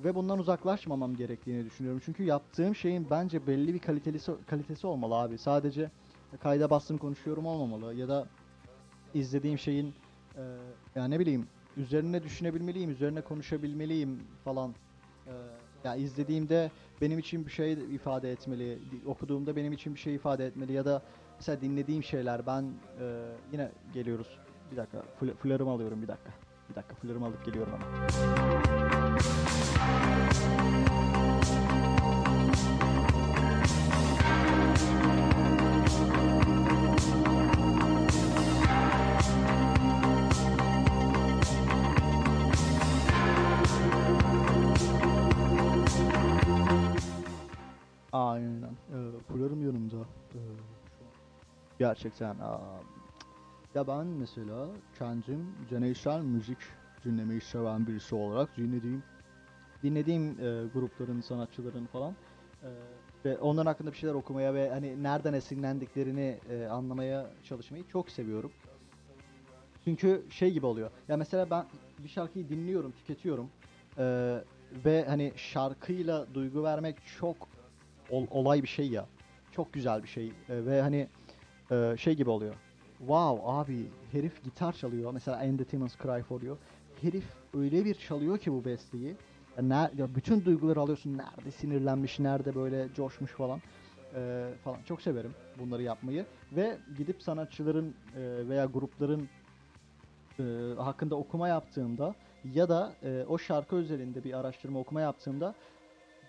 ve 0.04 0.14
bundan 0.14 0.38
uzaklaşmamam 0.38 1.16
gerektiğini 1.16 1.64
düşünüyorum. 1.64 2.02
Çünkü 2.04 2.22
yaptığım 2.22 2.74
şeyin 2.74 3.06
bence 3.10 3.46
belli 3.46 3.74
bir 3.74 3.78
kalitesi 3.78 4.32
kalitesi 4.46 4.86
olmalı 4.86 5.14
abi. 5.14 5.38
Sadece 5.38 5.90
kayda 6.40 6.70
bastım 6.70 6.98
konuşuyorum 6.98 7.46
olmamalı 7.46 7.94
ya 7.94 8.08
da 8.08 8.26
izlediğim 9.14 9.58
şeyin 9.58 9.94
e, 10.36 10.42
ya 10.94 11.04
ne 11.04 11.18
bileyim 11.18 11.46
üzerine 11.76 12.22
düşünebilmeliyim, 12.22 12.90
üzerine 12.90 13.20
konuşabilmeliyim 13.20 14.20
falan. 14.44 14.74
E, 15.26 15.32
ya 15.84 15.94
izlediğimde 15.94 16.70
benim 17.00 17.18
için 17.18 17.46
bir 17.46 17.50
şey 17.50 17.72
ifade 17.72 18.32
etmeli, 18.32 18.78
okuduğumda 19.06 19.56
benim 19.56 19.72
için 19.72 19.94
bir 19.94 20.00
şey 20.00 20.14
ifade 20.14 20.46
etmeli 20.46 20.72
ya 20.72 20.84
da 20.84 21.02
mesela 21.38 21.60
dinlediğim 21.60 22.02
şeyler 22.02 22.46
ben 22.46 22.62
e, 23.00 23.24
yine 23.52 23.70
geliyoruz. 23.94 24.38
Bir 24.72 24.76
dakika 24.76 25.02
fl- 25.20 25.34
flörümü 25.34 25.70
alıyorum 25.70 26.02
bir 26.02 26.08
dakika. 26.08 26.30
Bir 26.70 26.74
dakika 26.74 26.94
flörümü 26.94 27.24
alıp 27.24 27.44
geliyorum 27.44 27.72
ama. 27.74 27.84
Aynen. 48.32 48.62
Ee, 48.62 49.32
flörüm 49.32 49.66
yanımda. 49.66 49.96
Ee, 50.34 50.38
gerçekten. 51.78 52.38
aa, 52.38 52.60
ya 53.74 53.86
ben 53.86 54.06
mesela 54.06 54.66
kendim 54.98 55.54
deneysel 55.70 56.20
müzik 56.22 56.58
dinlemeyi 57.04 57.40
seven 57.40 57.86
birisi 57.86 58.14
olarak 58.14 58.56
dinlediğim 58.56 59.02
dinlediğim 59.82 60.30
e, 60.30 60.66
grupların, 60.74 61.20
sanatçıların 61.20 61.86
falan 61.86 62.16
e, 62.62 62.68
ve 63.24 63.38
onların 63.38 63.66
hakkında 63.66 63.92
bir 63.92 63.96
şeyler 63.96 64.14
okumaya 64.14 64.54
ve 64.54 64.70
hani 64.70 65.02
nereden 65.02 65.32
esinlendiklerini 65.32 66.38
e, 66.50 66.66
anlamaya 66.66 67.30
çalışmayı 67.44 67.88
çok 67.88 68.10
seviyorum. 68.10 68.52
Çünkü 69.84 70.22
şey 70.30 70.52
gibi 70.52 70.66
oluyor. 70.66 70.90
Ya 71.08 71.16
mesela 71.16 71.50
ben 71.50 71.64
bir 71.98 72.08
şarkıyı 72.08 72.48
dinliyorum, 72.48 72.92
tüketiyorum. 72.92 73.50
e, 73.98 74.38
ve 74.84 75.04
hani 75.08 75.32
şarkıyla 75.36 76.34
duygu 76.34 76.62
vermek 76.62 76.96
çok 77.20 77.51
ol- 78.12 78.26
olay 78.30 78.62
bir 78.62 78.68
şey 78.68 78.88
ya. 78.90 79.06
Çok 79.52 79.72
güzel 79.72 80.02
bir 80.02 80.08
şey 80.08 80.26
E, 80.48 80.66
ve 80.66 80.80
hani 80.82 81.08
e, 81.70 81.94
şey 81.98 82.14
gibi 82.14 82.30
oluyor. 82.30 82.54
Wow 82.98 83.40
abi 83.44 83.86
herif 84.12 84.44
gitar 84.44 84.72
çalıyor. 84.72 85.12
Mesela 85.12 85.36
And 85.36 85.58
the 85.58 85.70
Demons 85.72 85.96
Cry 85.96 86.22
For 86.22 86.42
You. 86.42 86.58
Herif 87.02 87.24
öyle 87.54 87.84
bir 87.84 87.94
çalıyor 87.94 88.38
ki 88.38 88.52
bu 88.52 88.64
besteyi. 88.64 89.16
Ya, 89.56 89.62
ner- 89.64 90.00
ya 90.00 90.14
bütün 90.14 90.44
duyguları 90.44 90.80
alıyorsun. 90.80 91.18
Nerede 91.18 91.50
sinirlenmiş, 91.50 92.18
nerede 92.20 92.54
böyle 92.54 92.88
coşmuş 92.94 93.30
falan. 93.32 93.60
E, 94.14 94.48
falan. 94.64 94.82
Çok 94.82 95.02
severim 95.02 95.34
bunları 95.58 95.82
yapmayı. 95.82 96.26
Ve 96.52 96.76
gidip 96.96 97.22
sanatçıların 97.22 97.94
e, 98.16 98.48
veya 98.48 98.64
grupların 98.64 99.28
e, 100.38 100.42
hakkında 100.78 101.14
okuma 101.16 101.48
yaptığımda 101.48 102.14
ya 102.54 102.68
da 102.68 102.92
e, 103.02 103.24
o 103.28 103.38
şarkı 103.38 103.76
özelinde 103.76 104.24
bir 104.24 104.38
araştırma 104.38 104.78
okuma 104.78 105.00
yaptığımda 105.00 105.54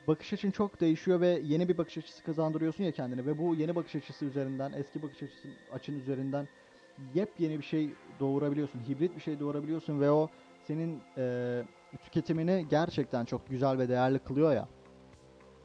bakış 0.07 0.33
açın 0.33 0.51
çok 0.51 0.81
değişiyor 0.81 1.21
ve 1.21 1.41
yeni 1.43 1.69
bir 1.69 1.77
bakış 1.77 1.97
açısı 1.97 2.23
kazandırıyorsun 2.23 2.83
ya 2.83 2.91
kendine 2.91 3.25
ve 3.25 3.37
bu 3.37 3.55
yeni 3.55 3.75
bakış 3.75 3.95
açısı 3.95 4.25
üzerinden 4.25 4.71
eski 4.71 5.01
bakış 5.01 5.23
açısı 5.23 5.47
açın 5.71 5.99
üzerinden 5.99 6.47
yepyeni 7.15 7.59
bir 7.59 7.63
şey 7.63 7.89
doğurabiliyorsun. 8.19 8.79
Hibrit 8.79 9.15
bir 9.15 9.21
şey 9.21 9.39
doğurabiliyorsun 9.39 10.01
ve 10.01 10.11
o 10.11 10.29
senin 10.67 10.99
e, 11.17 11.63
tüketimini 12.03 12.65
gerçekten 12.69 13.25
çok 13.25 13.49
güzel 13.49 13.77
ve 13.77 13.89
değerli 13.89 14.19
kılıyor 14.19 14.53
ya. 14.53 14.67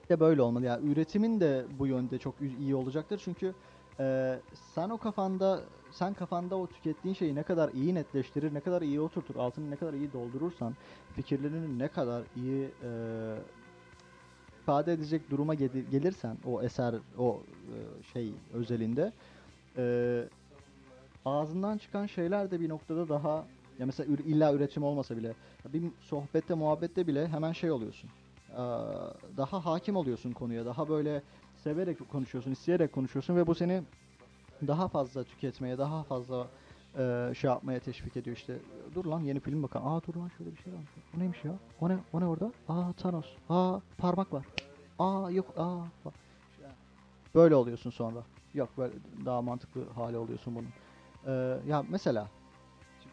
İşte 0.02 0.20
böyle 0.20 0.42
olmalı 0.42 0.64
ya. 0.64 0.80
Üretimin 0.80 1.40
de 1.40 1.64
bu 1.78 1.86
yönde 1.86 2.18
çok 2.18 2.34
iyi 2.40 2.74
olacaktır 2.74 3.20
çünkü 3.24 3.54
e, 4.00 4.38
sen 4.74 4.90
o 4.90 4.98
kafanda 4.98 5.60
sen 5.90 6.14
kafanda 6.14 6.56
o 6.56 6.66
tükettiğin 6.66 7.14
şeyi 7.14 7.34
ne 7.34 7.42
kadar 7.42 7.72
iyi 7.72 7.94
netleştirir, 7.94 8.54
ne 8.54 8.60
kadar 8.60 8.82
iyi 8.82 9.00
oturtur, 9.00 9.36
altını 9.36 9.70
ne 9.70 9.76
kadar 9.76 9.92
iyi 9.92 10.12
doldurursan, 10.12 10.74
fikirlerini 11.16 11.78
ne 11.78 11.88
kadar 11.88 12.22
iyi 12.36 12.64
e, 12.64 12.90
ifade 14.68 14.92
edecek 14.92 15.30
duruma 15.30 15.54
gelirsen 15.54 16.36
o 16.46 16.62
eser 16.62 16.94
o 17.18 17.40
e, 17.40 18.02
şey 18.12 18.32
özelinde 18.54 19.12
e, 19.76 20.24
ağzından 21.24 21.78
çıkan 21.78 22.06
şeyler 22.06 22.50
de 22.50 22.60
bir 22.60 22.68
noktada 22.68 23.08
daha 23.08 23.44
ya 23.78 23.86
mesela 23.86 24.16
illa 24.26 24.54
üretim 24.54 24.82
olmasa 24.82 25.16
bile 25.16 25.34
bir 25.72 25.82
sohbette 26.00 26.54
muhabbette 26.54 27.06
bile 27.06 27.28
hemen 27.28 27.52
şey 27.52 27.70
oluyorsun. 27.70 28.10
Aa, 28.56 29.12
daha 29.36 29.66
hakim 29.66 29.96
oluyorsun 29.96 30.32
konuya 30.32 30.66
daha 30.66 30.88
böyle 30.88 31.22
severek 31.56 32.10
konuşuyorsun 32.12 32.52
isteyerek 32.52 32.92
konuşuyorsun 32.92 33.36
ve 33.36 33.46
bu 33.46 33.54
seni 33.54 33.82
daha 34.66 34.88
fazla 34.88 35.24
tüketmeye 35.24 35.78
daha 35.78 36.02
fazla 36.02 36.46
e, 36.98 37.34
şey 37.34 37.50
yapmaya 37.50 37.80
teşvik 37.80 38.16
ediyor 38.16 38.36
işte. 38.36 38.58
Dur 38.94 39.04
lan 39.04 39.20
yeni 39.20 39.40
film 39.40 39.62
bakalım 39.62 39.86
aa 39.88 40.00
dur 40.06 40.14
lan 40.14 40.30
şöyle 40.38 40.52
bir 40.52 40.56
şey 40.62 40.72
varmış. 40.72 40.88
O 41.16 41.20
neymiş 41.20 41.44
ya? 41.44 41.52
O 41.80 41.88
ne 41.88 41.98
o 42.12 42.20
ne 42.20 42.26
orada? 42.26 42.52
Aa 42.68 42.92
Thanos. 42.92 43.26
Aa 43.48 43.78
parmak 43.98 44.32
var. 44.32 44.46
Aa 44.98 45.30
yok 45.30 45.46
aa 45.56 45.78
fa- 46.04 46.12
böyle 47.34 47.54
oluyorsun 47.54 47.90
sonra. 47.90 48.18
Yok 48.54 48.68
böyle 48.78 48.92
daha 49.24 49.42
mantıklı 49.42 49.80
hali 49.94 50.16
oluyorsun 50.16 50.54
bunun 50.54 50.68
Ee, 51.26 51.58
ya 51.68 51.84
mesela 51.88 52.28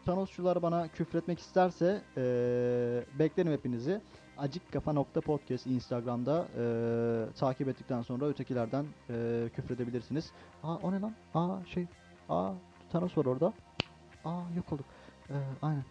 Thanosçular 0.06 0.62
bana 0.62 0.88
küfretmek 0.88 1.38
isterse 1.38 2.02
ee, 2.16 3.02
beklerim 3.18 3.52
hepinizi. 3.52 4.00
Acikkafa.podcast 4.38 5.66
Instagram'da 5.66 6.46
ee, 6.58 7.26
takip 7.38 7.68
ettikten 7.68 8.02
sonra 8.02 8.24
ötekilerden 8.24 8.84
ee, 9.10 9.48
küfredebilirsiniz. 9.56 10.32
Aa 10.62 10.74
o 10.76 10.92
ne 10.92 11.00
lan? 11.00 11.12
Aa 11.34 11.56
şey 11.66 11.86
aa 12.28 12.52
Thanos 12.92 13.18
var 13.18 13.24
orada. 13.24 13.52
Aa 14.24 14.40
yok 14.56 14.72
olduk. 14.72 14.86
Ee, 15.30 15.34
aynen. 15.62 15.84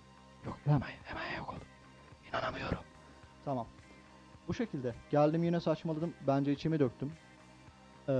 Yok 0.46 0.58
hemen 0.66 0.82
hemen 1.04 1.38
yok 1.38 1.50
olduk. 1.50 1.68
İnanamıyorum. 2.30 2.80
Tamam. 3.46 3.68
Bu 4.48 4.54
şekilde. 4.54 4.96
Geldim 5.12 5.44
yine 5.44 5.60
saçmaladım. 5.60 6.14
Bence 6.28 6.52
içimi 6.52 6.80
döktüm. 6.80 7.12
Ee, 8.10 8.12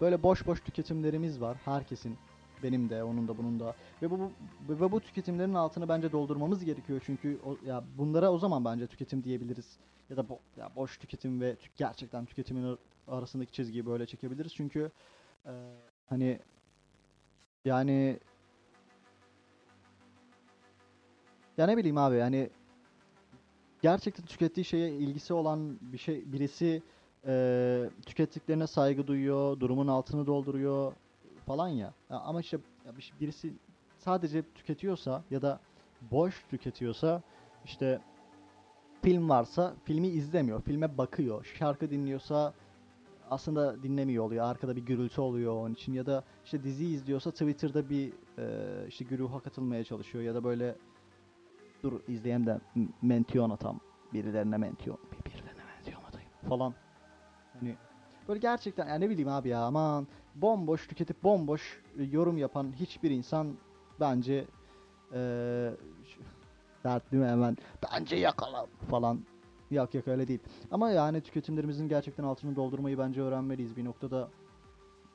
böyle 0.00 0.22
boş 0.22 0.46
boş 0.46 0.60
tüketimlerimiz 0.60 1.40
var. 1.40 1.56
Herkesin. 1.64 2.16
Benim 2.62 2.90
de, 2.90 3.04
onun 3.04 3.28
da, 3.28 3.38
bunun 3.38 3.60
da. 3.60 3.74
Ve 4.02 4.10
bu, 4.10 4.18
bu 4.68 4.80
ve 4.80 4.92
bu 4.92 5.00
tüketimlerin 5.00 5.54
altını 5.54 5.88
bence 5.88 6.12
doldurmamız 6.12 6.64
gerekiyor. 6.64 7.00
Çünkü 7.06 7.38
o, 7.46 7.56
ya 7.66 7.84
bunlara 7.98 8.30
o 8.32 8.38
zaman 8.38 8.64
bence 8.64 8.86
tüketim 8.86 9.24
diyebiliriz. 9.24 9.76
Ya 10.10 10.16
da 10.16 10.20
bo- 10.20 10.38
ya 10.56 10.70
boş 10.76 10.98
tüketim 10.98 11.40
ve 11.40 11.52
tü- 11.52 11.68
gerçekten 11.76 12.24
tüketimin 12.24 12.64
ar- 12.64 12.78
arasındaki 13.16 13.52
çizgiyi 13.52 13.86
böyle 13.86 14.06
çekebiliriz. 14.06 14.54
Çünkü 14.54 14.90
e, 15.46 15.52
hani 16.08 16.38
yani 17.66 18.18
ya 21.58 21.66
ne 21.66 21.76
bileyim 21.76 21.98
abi 21.98 22.16
yani 22.16 22.50
gerçekten 23.82 24.26
tükettiği 24.26 24.64
şeye 24.64 24.90
ilgisi 24.90 25.34
olan 25.34 25.78
bir 25.80 25.98
şey 25.98 26.32
birisi 26.32 26.82
eee, 27.26 27.90
tükettiklerine 28.06 28.66
saygı 28.66 29.06
duyuyor, 29.06 29.60
durumun 29.60 29.86
altını 29.88 30.26
dolduruyor 30.26 30.92
falan 31.46 31.68
ya. 31.68 31.92
Ya 32.10 32.18
ama 32.18 32.40
işte 32.40 32.58
ya 32.86 32.96
bir- 32.96 33.12
birisi 33.20 33.52
sadece 33.98 34.42
tüketiyorsa 34.54 35.22
ya 35.30 35.42
da 35.42 35.60
boş 36.10 36.44
tüketiyorsa 36.50 37.22
işte 37.64 38.00
film 39.02 39.28
varsa 39.28 39.74
filmi 39.84 40.08
izlemiyor, 40.08 40.62
filme 40.62 40.98
bakıyor. 40.98 41.44
Şarkı 41.58 41.90
dinliyorsa 41.90 42.52
aslında 43.30 43.82
dinlemiyor 43.82 44.24
oluyor. 44.24 44.44
Arkada 44.44 44.76
bir 44.76 44.82
gürültü 44.82 45.20
oluyor 45.20 45.52
onun 45.54 45.74
için 45.74 45.92
ya 45.92 46.06
da 46.06 46.24
işte 46.44 46.62
dizi 46.62 46.86
izliyorsa 46.86 47.30
Twitter'da 47.30 47.90
bir 47.90 48.12
eee, 48.38 48.86
işte 48.88 49.04
güruha 49.04 49.40
katılmaya 49.40 49.84
çalışıyor 49.84 50.24
ya 50.24 50.34
da 50.34 50.44
böyle 50.44 50.74
dur 51.82 52.00
izleyeyim 52.08 52.46
de 52.46 52.60
m- 52.74 52.88
mention 53.02 53.50
atam 53.50 53.80
birilerine 54.12 54.56
mention 54.56 54.98
bir 55.12 55.30
birilerine 55.30 55.62
mention 55.76 56.04
atayım 56.04 56.28
falan. 56.48 56.74
Hani 57.60 57.76
böyle 58.28 58.40
gerçekten 58.40 58.88
yani 58.88 59.04
ne 59.04 59.10
bileyim 59.10 59.28
abi 59.28 59.48
ya 59.48 59.60
aman 59.60 60.06
bomboş 60.34 60.86
tüketip 60.86 61.22
bomboş 61.24 61.80
e, 61.98 62.02
yorum 62.02 62.38
yapan 62.38 62.72
hiçbir 62.72 63.10
insan 63.10 63.56
bence 64.00 64.34
eee 65.12 65.70
şu- 66.06 66.20
dertli 66.84 67.16
mi 67.16 67.26
hemen 67.26 67.56
bence 67.92 68.16
yakala 68.16 68.66
falan 68.90 69.20
yok 69.70 69.94
yok 69.94 70.08
öyle 70.08 70.28
değil. 70.28 70.40
Ama 70.70 70.90
yani 70.90 71.20
tüketimlerimizin 71.20 71.88
gerçekten 71.88 72.24
altını 72.24 72.56
doldurmayı 72.56 72.98
bence 72.98 73.20
öğrenmeliyiz 73.22 73.76
bir 73.76 73.84
noktada. 73.84 74.28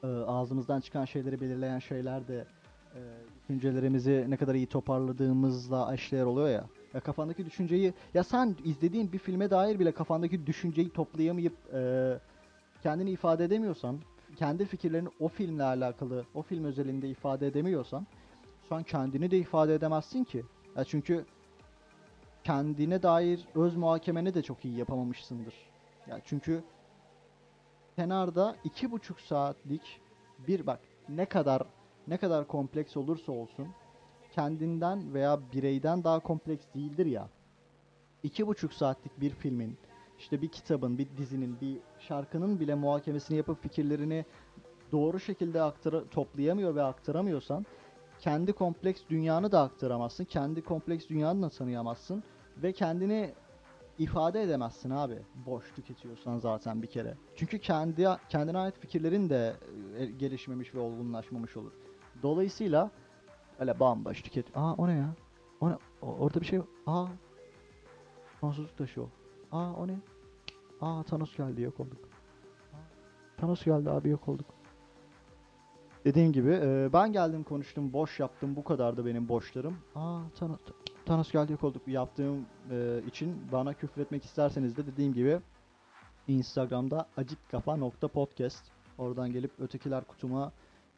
e, 0.03 0.07
ağzımızdan 0.07 0.79
çıkan 0.79 1.05
şeyleri 1.05 1.41
belirleyen 1.41 1.79
şeyler 1.79 2.27
de 2.27 2.45
e, 2.95 2.99
düşüncelerimizi 3.49 4.25
ne 4.29 4.37
kadar 4.37 4.55
iyi 4.55 4.67
toparladığımızla 4.67 5.93
eşdeğer 5.93 6.25
oluyor 6.25 6.49
ya. 6.49 6.65
Ya 6.93 6.99
kafandaki 6.99 7.45
düşünceyi 7.45 7.93
ya 8.13 8.23
sen 8.23 8.55
izlediğin 8.65 9.11
bir 9.11 9.17
filme 9.17 9.49
dair 9.49 9.79
bile 9.79 9.91
kafandaki 9.91 10.47
düşünceyi 10.47 10.89
toplayamayıp 10.89 11.53
e, 11.73 12.13
kendini 12.83 13.11
ifade 13.11 13.43
edemiyorsan, 13.45 13.99
kendi 14.35 14.65
fikirlerini 14.65 15.09
o 15.19 15.27
filmle 15.27 15.63
alakalı, 15.63 16.25
o 16.33 16.41
film 16.41 16.63
özelinde 16.65 17.09
ifade 17.09 17.47
edemiyorsan 17.47 18.07
sen 18.69 18.83
kendini 18.83 19.31
de 19.31 19.37
ifade 19.37 19.75
edemezsin 19.75 20.23
ki. 20.23 20.43
Ya 20.75 20.83
çünkü 20.83 21.25
kendine 22.51 23.03
dair 23.03 23.47
öz 23.55 23.75
muhakemeni 23.75 24.33
de 24.33 24.41
çok 24.41 24.65
iyi 24.65 24.77
yapamamışsındır. 24.77 25.53
Ya 26.07 26.19
çünkü 26.25 26.63
kenarda 27.95 28.55
iki 28.63 28.91
buçuk 28.91 29.21
saatlik 29.21 30.01
bir 30.47 30.67
bak 30.67 30.79
ne 31.09 31.25
kadar 31.25 31.63
ne 32.07 32.17
kadar 32.17 32.47
kompleks 32.47 32.97
olursa 32.97 33.31
olsun 33.31 33.67
kendinden 34.31 35.13
veya 35.13 35.39
bireyden 35.53 36.03
daha 36.03 36.19
kompleks 36.19 36.65
değildir 36.75 37.05
ya. 37.05 37.29
İki 38.23 38.47
buçuk 38.47 38.73
saatlik 38.73 39.21
bir 39.21 39.29
filmin, 39.29 39.77
işte 40.19 40.41
bir 40.41 40.47
kitabın, 40.47 40.97
bir 40.97 41.07
dizinin, 41.17 41.61
bir 41.61 41.77
şarkının 41.99 42.59
bile 42.59 42.75
muhakemesini 42.75 43.37
yapıp 43.37 43.61
fikirlerini 43.61 44.25
doğru 44.91 45.19
şekilde 45.19 45.61
aktara, 45.61 46.03
toplayamıyor 46.09 46.75
ve 46.75 46.83
aktaramıyorsan 46.83 47.65
kendi 48.19 48.53
kompleks 48.53 49.01
dünyanı 49.09 49.51
da 49.51 49.61
aktaramazsın. 49.61 50.25
Kendi 50.25 50.61
kompleks 50.61 51.09
dünyanı 51.09 51.41
da 51.41 51.49
tanıyamazsın 51.49 52.23
ve 52.57 52.71
kendini 52.71 53.33
ifade 53.97 54.41
edemezsin 54.41 54.89
abi. 54.89 55.19
Boş 55.45 55.71
tüketiyorsan 55.75 56.37
zaten 56.37 56.81
bir 56.81 56.87
kere. 56.87 57.17
Çünkü 57.35 57.59
kendi 57.59 58.07
kendine 58.29 58.57
ait 58.57 58.79
fikirlerin 58.79 59.29
de 59.29 59.53
e, 59.97 60.05
gelişmemiş 60.05 60.75
ve 60.75 60.79
olgunlaşmamış 60.79 61.57
olur. 61.57 61.71
Dolayısıyla 62.23 62.91
öyle 63.59 63.79
bambaş 63.79 64.21
tüket. 64.21 64.57
Aa 64.57 64.73
o 64.73 64.87
ne 64.87 64.93
ya? 64.97 65.13
O 65.61 65.69
ne? 65.69 65.77
O- 66.01 66.15
orada 66.15 66.41
bir 66.41 66.45
şey. 66.45 66.59
Aa. 66.87 67.05
Sonsuzluk 68.39 68.77
taşı 68.77 69.01
o. 69.01 69.09
Aa 69.51 69.73
o 69.73 69.87
ne? 69.87 69.99
Aa 70.81 71.03
Thanos 71.03 71.35
geldi 71.35 71.61
yok 71.61 71.79
olduk. 71.79 71.99
Aa, 72.73 72.77
Thanos 73.37 73.63
geldi 73.63 73.89
abi 73.89 74.09
yok 74.09 74.27
olduk. 74.29 74.45
Dediğim 76.05 76.31
gibi 76.31 76.59
e, 76.63 76.89
ben 76.93 77.11
geldim 77.13 77.43
konuştum 77.43 77.93
boş 77.93 78.19
yaptım 78.19 78.55
bu 78.55 78.63
kadardı 78.63 79.05
benim 79.05 79.29
boşlarım. 79.29 79.77
Aa 79.95 80.21
Thanos, 80.39 80.59
Thanos 81.05 81.31
geldi 81.31 81.51
yok 81.51 81.63
olduk 81.63 81.87
yaptığım 81.87 82.45
e, 82.71 83.01
için 83.07 83.47
bana 83.51 83.73
küfür 83.73 84.01
etmek 84.01 84.25
isterseniz 84.25 84.77
de 84.77 84.85
dediğim 84.87 85.13
gibi 85.13 85.39
Instagram'da 86.27 87.07
acikkafa.podcast 87.17 88.63
oradan 88.97 89.31
gelip 89.31 89.51
ötekiler 89.59 90.03
kutuma 90.03 90.51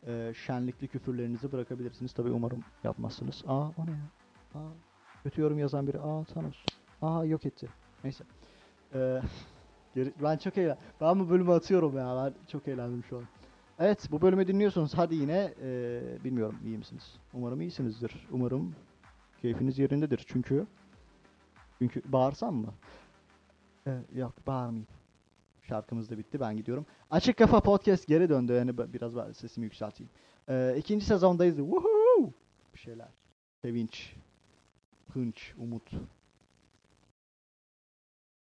e, 0.07 0.33
şenlikli 0.45 0.87
küfürlerinizi 0.87 1.51
bırakabilirsiniz. 1.51 2.13
Tabi 2.13 2.29
umarım 2.31 2.63
yapmazsınız. 2.83 3.43
Aa 3.47 3.67
o 3.67 3.85
ne 3.85 3.91
ya? 3.91 3.97
Aa 4.55 4.67
kötü 5.23 5.41
yorum 5.41 5.59
yazan 5.59 5.87
biri. 5.87 5.99
Aa 5.99 6.23
Thanos. 6.23 6.65
Aa 7.01 7.25
yok 7.25 7.45
etti. 7.45 7.69
Neyse. 8.03 8.23
E, 8.93 9.21
geri- 9.95 10.13
ben 10.23 10.37
çok 10.37 10.57
eğlen. 10.57 10.77
Ben 11.01 11.19
bu 11.19 11.29
bölümü 11.29 11.51
atıyorum 11.51 11.97
ya. 11.97 12.15
Ben 12.25 12.47
çok 12.51 12.67
eğlendim 12.67 13.03
şu 13.09 13.17
an. 13.17 13.23
Evet 13.79 14.07
bu 14.11 14.21
bölümü 14.21 14.47
dinliyorsunuz. 14.47 14.93
Hadi 14.93 15.15
yine 15.15 15.53
e, 15.63 16.01
bilmiyorum 16.23 16.55
iyi 16.65 16.77
misiniz? 16.77 17.15
Umarım 17.33 17.61
iyisinizdir. 17.61 18.27
Umarım 18.31 18.75
keyfiniz 19.43 19.79
yerindedir. 19.79 20.25
Çünkü 20.27 20.67
çünkü 21.79 22.01
bağırsam 22.05 22.55
mı? 22.55 22.73
E, 23.87 23.91
yok 24.15 24.33
bağırmayayım. 24.47 24.87
Şarkımız 25.63 26.09
da 26.09 26.17
bitti. 26.17 26.39
Ben 26.39 26.57
gidiyorum. 26.57 26.85
Açık 27.11 27.37
Kafa 27.37 27.59
Podcast 27.59 28.07
geri 28.07 28.29
döndü. 28.29 28.53
Yani 28.53 28.77
biraz 28.77 29.15
ben 29.15 29.31
sesimi 29.31 29.63
yükselteyim. 29.63 30.09
E, 30.49 30.75
ikinci 30.77 31.05
sezondayız. 31.05 31.57
Woohoo! 31.57 32.31
Bir 32.73 32.79
şeyler. 32.79 33.07
Sevinç. 33.61 34.15
Hınç. 35.13 35.53
Umut. 35.57 35.91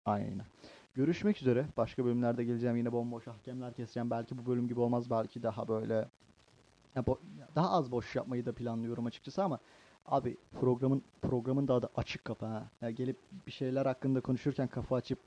Aynen. 0.05 0.47
Görüşmek 0.95 1.43
üzere. 1.43 1.67
Başka 1.77 2.05
bölümlerde 2.05 2.45
geleceğim. 2.45 2.77
Yine 2.77 2.93
bomboş 2.93 3.29
ahkemler 3.29 3.75
keseceğim. 3.75 4.11
Belki 4.11 4.39
bu 4.39 4.47
bölüm 4.47 4.69
gibi 4.69 4.81
olmaz. 4.81 5.11
Belki 5.11 5.43
daha 5.43 5.69
böyle 5.69 6.09
daha 7.57 7.71
az 7.71 7.93
boş 7.93 8.17
yapmayı 8.17 8.47
da 8.47 8.53
planlıyorum 8.53 9.07
açıkçası 9.07 9.45
ama 9.45 9.59
abi 10.09 10.37
programın 10.61 11.03
programın 11.23 11.69
da 11.69 11.75
adı 11.75 11.91
açık 11.97 12.25
kafa 12.25 12.51
ha. 12.51 12.71
Ya 12.81 12.91
gelip 12.91 13.17
bir 13.47 13.53
şeyler 13.53 13.87
hakkında 13.87 14.21
konuşurken 14.21 14.69
kafa 14.69 14.97
açıp 14.97 15.19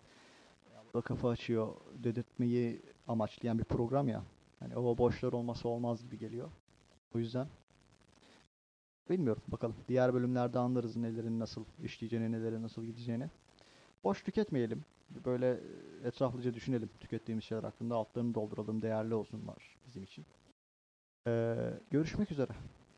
da 0.93 1.01
kafa 1.01 1.29
açıyor 1.29 1.75
dedirtmeyi 2.03 2.81
amaçlayan 3.07 3.59
bir 3.59 3.63
program 3.63 4.07
ya. 4.07 4.23
Hani 4.59 4.77
o 4.77 4.97
boşlar 4.97 5.33
olması 5.33 5.69
olmaz 5.69 6.03
gibi 6.03 6.17
geliyor. 6.17 6.49
O 7.15 7.19
yüzden 7.19 7.47
bilmiyorum 9.09 9.43
bakalım. 9.47 9.75
Diğer 9.87 10.13
bölümlerde 10.13 10.59
anlarız 10.59 10.95
nelerin 10.95 11.39
nasıl 11.39 11.65
işleyeceğini, 11.83 12.31
nelerin 12.31 12.63
nasıl 12.63 12.83
gideceğini. 12.83 13.29
Boş 14.03 14.23
tüketmeyelim. 14.23 14.85
Böyle 15.25 15.49
e, 16.03 16.07
etraflıca 16.07 16.53
düşünelim 16.53 16.89
tükettiğimiz 16.99 17.43
şeyler 17.43 17.63
hakkında. 17.63 17.95
Altlarını 17.95 18.35
dolduralım. 18.35 18.81
Değerli 18.81 19.13
olsunlar 19.13 19.77
bizim 19.87 20.03
için. 20.03 20.25
Ee, 21.27 21.55
görüşmek 21.91 22.31
üzere. 22.31 22.51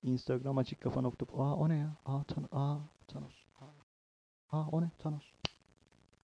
Instagram 0.03 0.57
açık 0.57 0.81
kafa 0.81 1.01
nokta. 1.01 1.25
Aa 1.25 1.55
o 1.55 1.69
ne 1.69 1.77
ya? 1.77 1.95
Aa, 2.05 2.23
tan 2.23 2.47
Aa 2.51 2.77
Thanos. 3.07 3.45
Aa, 4.51 4.67
o 4.71 4.81
ne? 4.81 4.91
Thanos. 4.99 5.33